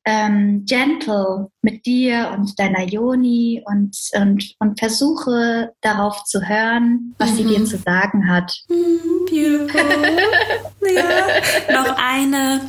ähm, 0.09 0.65
gentle 0.65 1.51
mit 1.61 1.85
dir 1.85 2.33
und 2.35 2.59
deiner 2.59 2.83
Yoni 2.83 3.63
und, 3.67 3.95
und, 4.15 4.55
und 4.59 4.79
versuche 4.79 5.73
darauf 5.83 6.25
zu 6.25 6.41
hören, 6.49 7.15
was 7.19 7.33
mhm. 7.33 7.37
sie 7.37 7.45
dir 7.45 7.59
mhm. 7.59 7.67
zu 7.67 7.77
sagen 7.77 8.27
hat. 8.27 8.55
Mhm, 8.69 9.27
beautiful. 9.27 9.83
ja. 10.95 11.83
Noch 11.83 11.95
eine, 11.99 12.63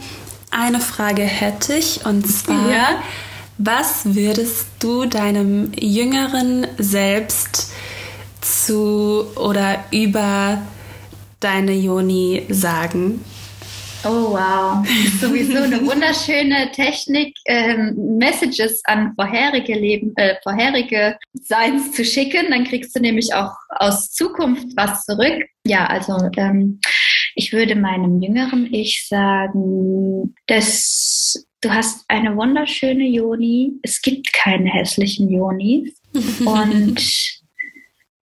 eine 0.51 0.81
Frage 0.81 1.21
hätte 1.21 1.75
ich 1.75 2.05
und 2.05 2.27
zwar, 2.27 2.69
ja? 2.69 3.01
was 3.57 4.15
würdest 4.15 4.67
du 4.79 5.05
deinem 5.05 5.71
jüngeren 5.79 6.67
Selbst 6.77 7.71
zu 8.41 9.27
oder 9.37 9.85
über 9.91 10.61
deine 11.39 11.71
Yoni 11.71 12.47
sagen? 12.49 13.23
Oh 14.05 14.31
wow, 14.31 14.87
sowieso 15.19 15.57
eine 15.57 15.85
wunderschöne 15.85 16.71
Technik, 16.71 17.35
ähm, 17.45 18.17
Messages 18.17 18.81
an 18.85 19.13
vorherige 19.15 19.73
Leben, 19.73 20.13
äh, 20.15 20.35
vorherige 20.41 21.17
Seins 21.33 21.91
zu 21.91 22.05
schicken. 22.05 22.49
Dann 22.49 22.63
kriegst 22.63 22.95
du 22.95 23.01
nämlich 23.01 23.33
auch 23.33 23.51
aus 23.71 24.11
Zukunft 24.11 24.67
was 24.77 25.03
zurück. 25.03 25.43
Ja, 25.65 25.85
also 25.87 26.17
ähm, 26.37 26.79
ich 27.35 27.51
würde 27.51 27.75
meinem 27.75 28.21
jüngeren 28.21 28.73
Ich 28.73 29.05
sagen, 29.05 30.33
dass 30.47 31.45
du 31.59 31.69
hast 31.69 32.05
eine 32.07 32.37
wunderschöne 32.37 33.05
Joni. 33.05 33.73
Es 33.83 34.01
gibt 34.01 34.31
keine 34.31 34.69
hässlichen 34.69 35.29
Jonis 35.29 35.93
und 36.45 37.38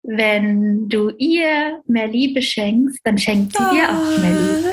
wenn 0.03 0.89
du 0.89 1.09
ihr 1.17 1.81
mehr 1.87 2.07
Liebe 2.07 2.41
schenkst, 2.41 2.99
dann 3.03 3.17
schenkt 3.17 3.53
sie 3.57 3.63
dir 3.71 3.89
auch 3.89 4.17
mehr 4.19 4.31
Liebe. 4.31 4.71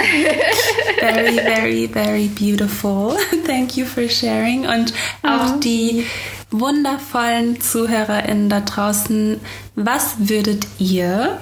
very, 0.99 1.35
very, 1.37 1.89
very 1.89 2.27
beautiful. 2.27 3.17
Thank 3.47 3.77
you 3.77 3.87
for 3.87 4.09
sharing. 4.09 4.67
Und 4.67 4.93
auch 5.23 5.55
oh. 5.55 5.61
die 5.61 6.05
wundervollen 6.51 7.61
ZuhörerInnen 7.61 8.49
da 8.49 8.61
draußen, 8.61 9.41
was 9.77 10.17
würdet 10.19 10.67
ihr 10.79 11.39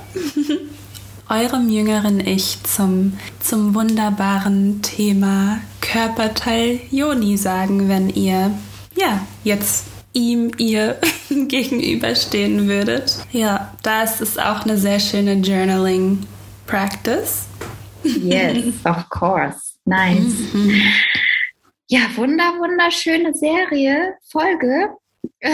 eurem 1.31 1.71
jüngeren 1.71 2.21
Ich 2.21 2.63
zum, 2.65 3.15
zum 3.41 3.75
wunderbaren 3.75 4.83
Thema 4.83 5.61
Körperteil 5.81 6.81
Joni 6.91 7.39
sagen, 7.39 7.89
wenn 7.89 8.11
ihr 8.11 8.51
ja 8.95 9.27
jetzt 9.45 9.87
ihm, 10.19 10.51
ihr 10.59 10.99
gegenüberstehen 11.31 12.69
würdet. 12.69 13.19
Ja, 13.33 13.73
da 13.83 14.03
ist 14.03 14.41
auch 14.41 14.65
eine 14.65 14.77
sehr 14.77 14.99
schöne 15.01 15.35
Journaling 15.35 16.27
Practice. 16.67 17.47
Yes, 18.03 18.75
of 18.85 19.09
course. 19.09 19.75
Nice. 19.85 20.53
Mhm. 20.53 20.83
Ja, 21.89 22.01
wunder, 22.17 22.45
wunderschöne 22.59 23.33
Serie, 23.35 24.15
Folge. 24.31 24.91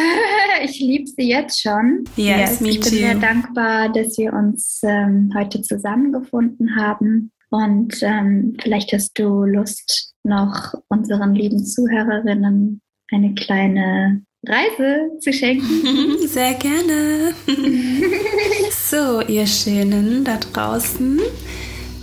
Ich 0.62 0.80
liebe 0.80 1.06
sie 1.06 1.28
jetzt 1.28 1.60
schon. 1.60 2.04
Yes, 2.16 2.58
yes 2.58 2.60
ich 2.62 2.80
bin 2.80 2.82
too. 2.82 2.88
sehr 2.88 3.14
dankbar, 3.16 3.90
dass 3.90 4.16
wir 4.16 4.32
uns 4.32 4.80
ähm, 4.82 5.30
heute 5.34 5.60
zusammengefunden 5.60 6.76
haben. 6.76 7.32
Und 7.50 8.02
ähm, 8.02 8.56
vielleicht 8.62 8.92
hast 8.92 9.18
du 9.18 9.44
Lust, 9.44 10.14
noch 10.22 10.74
unseren 10.88 11.34
lieben 11.34 11.64
Zuhörerinnen 11.64 12.80
eine 13.12 13.34
kleine 13.34 14.22
Reise 14.46 15.10
zu 15.20 15.32
schenken. 15.32 16.26
Sehr 16.26 16.54
gerne. 16.54 17.34
so, 18.70 19.20
ihr 19.22 19.46
Schönen 19.46 20.24
da 20.24 20.36
draußen. 20.36 21.20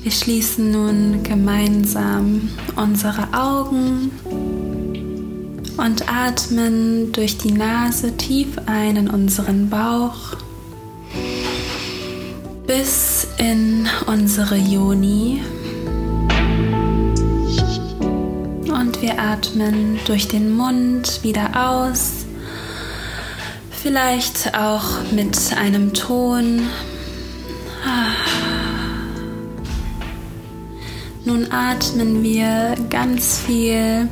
Wir 0.04 0.12
schließen 0.12 0.72
nun 0.72 1.22
gemeinsam 1.24 2.50
unsere 2.76 3.28
Augen 3.34 4.12
und 5.78 6.10
atmen 6.12 7.12
durch 7.12 7.38
die 7.38 7.52
Nase 7.52 8.18
tief 8.18 8.48
ein 8.66 8.96
in 8.96 9.10
unseren 9.10 9.70
Bauch 9.70 10.38
bis 12.66 13.28
in 13.38 13.88
unsere 14.08 14.56
Yoni. 14.56 15.42
Und 18.64 19.02
wir 19.02 19.20
atmen 19.20 20.00
durch 20.06 20.28
den 20.28 20.56
Mund 20.56 21.20
wieder 21.22 21.50
aus. 21.54 22.26
Vielleicht 23.82 24.56
auch 24.56 25.12
mit 25.12 25.36
einem 25.58 25.92
Ton. 25.92 26.68
Nun 31.26 31.52
atmen 31.52 32.22
wir 32.22 32.76
ganz 32.92 33.40
viel 33.40 34.08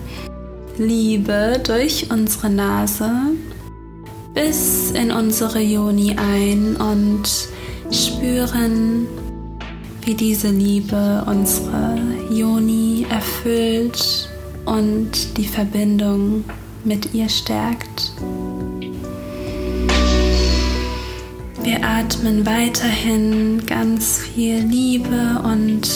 Liebe 0.79 1.61
durch 1.63 2.07
unsere 2.09 2.49
Nase 2.49 3.11
bis 4.33 4.89
in 4.91 5.11
unsere 5.11 5.59
Yoni 5.59 6.15
ein 6.17 6.75
und 6.75 7.29
spüren, 7.91 9.07
wie 10.03 10.15
diese 10.15 10.49
Liebe 10.49 11.23
unsere 11.27 11.95
Yoni 12.31 13.05
erfüllt 13.07 14.29
und 14.65 15.37
die 15.37 15.47
Verbindung 15.47 16.43
mit 16.83 17.13
ihr 17.13 17.29
stärkt. 17.29 18.13
Wir 21.61 21.83
atmen 21.83 22.45
weiterhin 22.45 23.65
ganz 23.65 24.19
viel 24.19 24.59
Liebe 24.59 25.41
und 25.43 25.87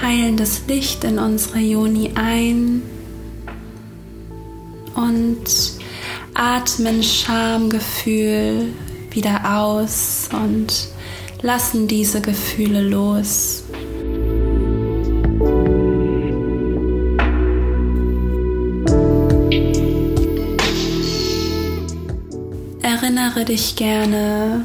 heilendes 0.00 0.62
Licht 0.68 1.02
in 1.04 1.18
unsere 1.18 1.58
Yoni 1.58 2.12
ein 2.14 2.82
und 4.94 5.44
atmen 6.34 7.02
Schamgefühl 7.02 8.72
wieder 9.10 9.58
aus 9.58 10.28
und 10.32 10.88
lassen 11.42 11.88
diese 11.88 12.20
Gefühle 12.20 12.82
los. 12.82 13.64
Erinnere 22.82 23.44
dich 23.44 23.76
gerne 23.76 24.64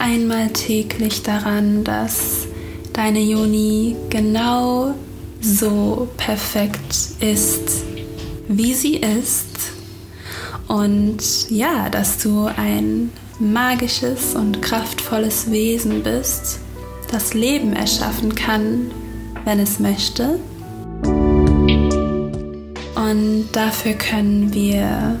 einmal 0.00 0.48
täglich 0.48 1.22
daran, 1.22 1.84
dass 1.84 2.46
deine 2.92 3.20
Juni 3.20 3.94
genau 4.08 4.94
so 5.40 6.08
perfekt 6.16 6.94
ist, 7.20 7.84
wie 8.48 8.74
sie 8.74 8.96
ist. 8.96 9.46
Und 10.66 11.50
ja, 11.50 11.88
dass 11.88 12.18
du 12.18 12.46
ein 12.46 13.10
magisches 13.38 14.34
und 14.34 14.62
kraftvolles 14.62 15.50
Wesen 15.50 16.02
bist, 16.02 16.60
das 17.10 17.34
Leben 17.34 17.72
erschaffen 17.74 18.34
kann, 18.34 18.90
wenn 19.44 19.60
es 19.60 19.78
möchte. 19.78 20.38
Und 22.94 23.48
dafür 23.52 23.94
können 23.94 24.52
wir 24.54 25.18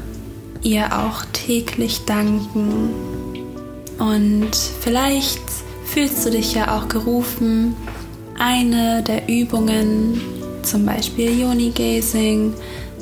ihr 0.62 0.98
auch 0.98 1.24
täglich 1.32 2.04
danken. 2.04 3.19
Und 4.00 4.56
vielleicht 4.80 5.40
fühlst 5.84 6.24
du 6.24 6.30
dich 6.30 6.54
ja 6.54 6.76
auch 6.76 6.88
gerufen, 6.88 7.76
eine 8.38 9.02
der 9.02 9.28
Übungen, 9.28 10.20
zum 10.62 10.86
Beispiel 10.86 11.38
Yoni 11.38 11.70
Gazing, 11.70 12.54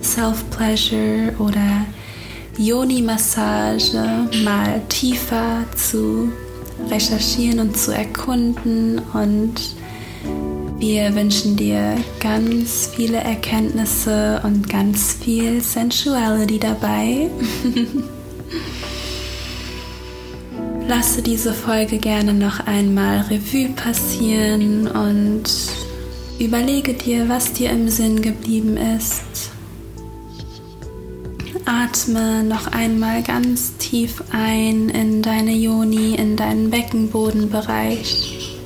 Self-Pleasure 0.02 1.34
oder 1.38 1.86
Yoni-Massage 2.56 4.28
mal 4.44 4.82
tiefer 4.88 5.64
zu 5.76 6.32
recherchieren 6.90 7.60
und 7.60 7.78
zu 7.78 7.92
erkunden. 7.92 9.00
Und 9.12 9.54
wir 10.78 11.14
wünschen 11.14 11.56
dir 11.56 11.96
ganz 12.18 12.90
viele 12.94 13.18
Erkenntnisse 13.18 14.40
und 14.42 14.68
ganz 14.68 15.14
viel 15.14 15.60
Sensuality 15.60 16.58
dabei. 16.58 17.30
Lasse 20.88 21.20
diese 21.20 21.52
Folge 21.52 21.98
gerne 21.98 22.32
noch 22.32 22.66
einmal 22.66 23.20
Revue 23.20 23.68
passieren 23.76 24.88
und 24.88 25.44
überlege 26.38 26.94
dir, 26.94 27.28
was 27.28 27.52
dir 27.52 27.68
im 27.68 27.90
Sinn 27.90 28.22
geblieben 28.22 28.78
ist. 28.96 29.50
Atme 31.66 32.42
noch 32.42 32.68
einmal 32.68 33.22
ganz 33.22 33.76
tief 33.76 34.24
ein 34.32 34.88
in 34.88 35.20
deine 35.20 35.52
Joni, 35.52 36.14
in 36.14 36.36
deinen 36.36 36.70
Beckenbodenbereich. 36.70 38.58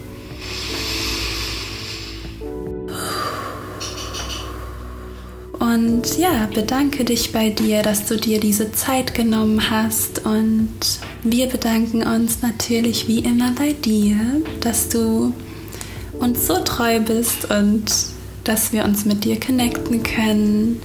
Und 5.59 6.19
ja, 6.19 6.49
bedanke 6.55 7.05
dich 7.05 7.33
bei 7.33 7.51
dir, 7.51 7.83
dass 7.83 8.07
du 8.07 8.17
dir 8.17 8.39
diese 8.39 8.71
Zeit 8.71 9.13
genommen 9.13 9.71
hast. 9.71 10.25
Und 10.25 11.01
wir 11.25 11.47
bedanken 11.47 12.03
uns 12.03 12.43
natürlich 12.43 13.07
wie 13.07 13.21
immer 13.21 13.53
bei 13.53 13.73
dir, 13.73 14.17
dass 14.61 14.89
du 14.89 15.33
uns 16.19 16.47
so 16.47 16.59
treu 16.65 17.01
bist 17.01 17.51
und 17.51 17.85
dass 18.45 18.73
wir 18.73 18.85
uns 18.85 19.05
mit 19.05 19.25
dir 19.25 19.39
connecten 19.39 20.03
können. 20.03 20.83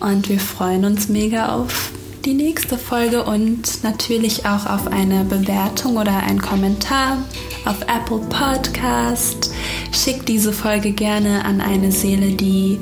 Und 0.00 0.28
wir 0.28 0.38
freuen 0.38 0.84
uns 0.84 1.08
mega 1.08 1.54
auf 1.54 1.90
die 2.26 2.34
nächste 2.34 2.76
Folge 2.76 3.24
und 3.24 3.82
natürlich 3.82 4.44
auch 4.44 4.66
auf 4.66 4.88
eine 4.88 5.24
Bewertung 5.24 5.96
oder 5.96 6.22
einen 6.24 6.42
Kommentar 6.42 7.24
auf 7.64 7.80
Apple 7.82 8.20
Podcast. 8.28 9.52
Schick 9.92 10.26
diese 10.26 10.52
Folge 10.52 10.92
gerne 10.92 11.44
an 11.44 11.60
eine 11.60 11.92
Seele, 11.92 12.32
die 12.32 12.78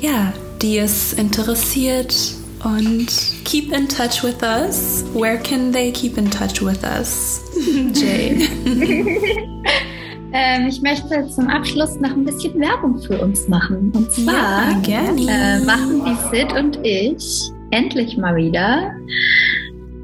ja, 0.00 0.32
die 0.62 0.78
es 0.78 1.12
interessiert 1.12 2.39
und 2.64 3.08
keep 3.44 3.72
in 3.72 3.88
touch 3.88 4.22
with 4.22 4.42
us. 4.42 5.04
Where 5.14 5.38
can 5.38 5.72
they 5.72 5.92
keep 5.92 6.18
in 6.18 6.30
touch 6.30 6.62
with 6.62 6.82
us? 6.84 7.40
Jay. 7.92 8.48
Ähm, 10.32 10.68
ich 10.68 10.80
möchte 10.80 11.26
zum 11.28 11.48
Abschluss 11.48 11.98
noch 11.98 12.12
ein 12.12 12.24
bisschen 12.24 12.58
Werbung 12.60 13.00
für 13.00 13.20
uns 13.20 13.48
machen. 13.48 13.90
Und 13.94 14.12
zwar 14.12 14.80
ja, 14.86 15.12
äh, 15.16 15.58
machen 15.64 16.04
die 16.04 16.36
Sid 16.36 16.52
und 16.52 16.78
ich 16.84 17.50
endlich 17.72 18.16
mal 18.16 18.36
wieder 18.36 18.94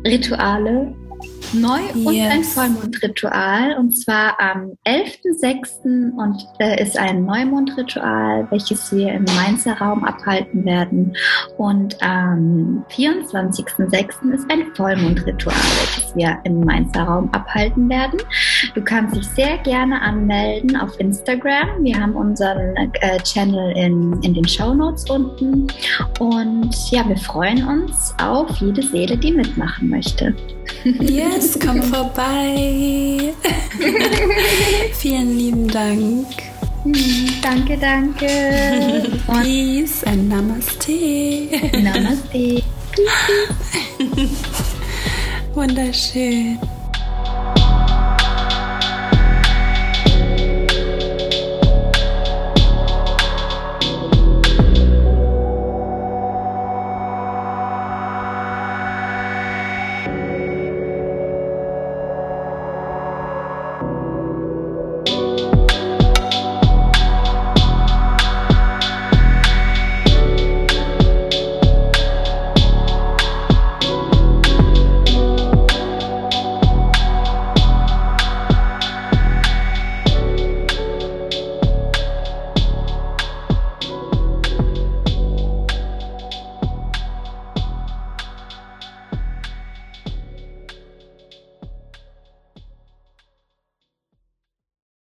Rituale 0.05 0.95
neu 1.53 1.81
yes. 1.95 1.97
und 1.97 2.21
ein 2.21 2.45
Vollmondritual. 2.45 3.77
Und 3.79 3.97
zwar 3.97 4.39
am 4.41 4.73
11.06. 4.87 6.13
und 6.17 6.47
äh, 6.59 6.83
ist 6.83 6.99
ein 6.99 7.25
Neumondritual, 7.25 8.47
welches 8.51 8.93
wir 8.93 9.13
im 9.13 9.25
Mainzer 9.37 9.79
Raum 9.79 10.05
abhalten 10.05 10.65
werden. 10.65 11.17
Und 11.57 12.01
am 12.03 12.85
24.06. 12.91 14.33
ist 14.33 14.51
ein 14.51 14.75
Vollmondritual, 14.75 15.55
welches 15.55 16.15
wir 16.17 16.39
im 16.45 16.61
Mainzer 16.61 17.03
Raum 17.03 17.31
abhalten 17.33 17.89
werden. 17.89 18.21
Du 18.75 18.83
kannst 18.83 19.17
dich 19.17 19.27
sehr 19.29 19.59
gerne 19.59 20.01
anmelden 20.01 20.77
auf 20.77 20.99
Instagram. 20.99 21.83
Wir 21.83 21.99
haben 21.99 22.15
unseren 22.15 22.77
äh, 22.77 23.19
Channel 23.23 23.77
in, 23.77 24.23
in 24.23 24.35
den 24.35 24.47
Show 24.47 24.75
Notes 24.75 25.09
unten. 25.11 25.67
Und 26.19 26.75
ja, 26.91 27.09
wir 27.09 27.17
freuen 27.17 27.67
uns 27.67 28.15
auf 28.21 28.51
jede 28.59 28.83
Seele, 28.83 29.17
die 29.17 29.33
mitmachen 29.33 29.91
möchte. 29.91 30.35
Yes, 30.85 31.36
komm 31.61 31.83
vorbei. 31.83 33.35
Vielen 34.99 35.39
lieben 35.39 35.69
Dank. 35.69 36.27
Danke, 37.43 37.77
danke. 37.77 38.27
Peace 39.43 40.05
and 40.05 40.29
Namaste. 40.29 41.49
Namaste. 41.83 42.63
Wunderschön. 45.55 46.59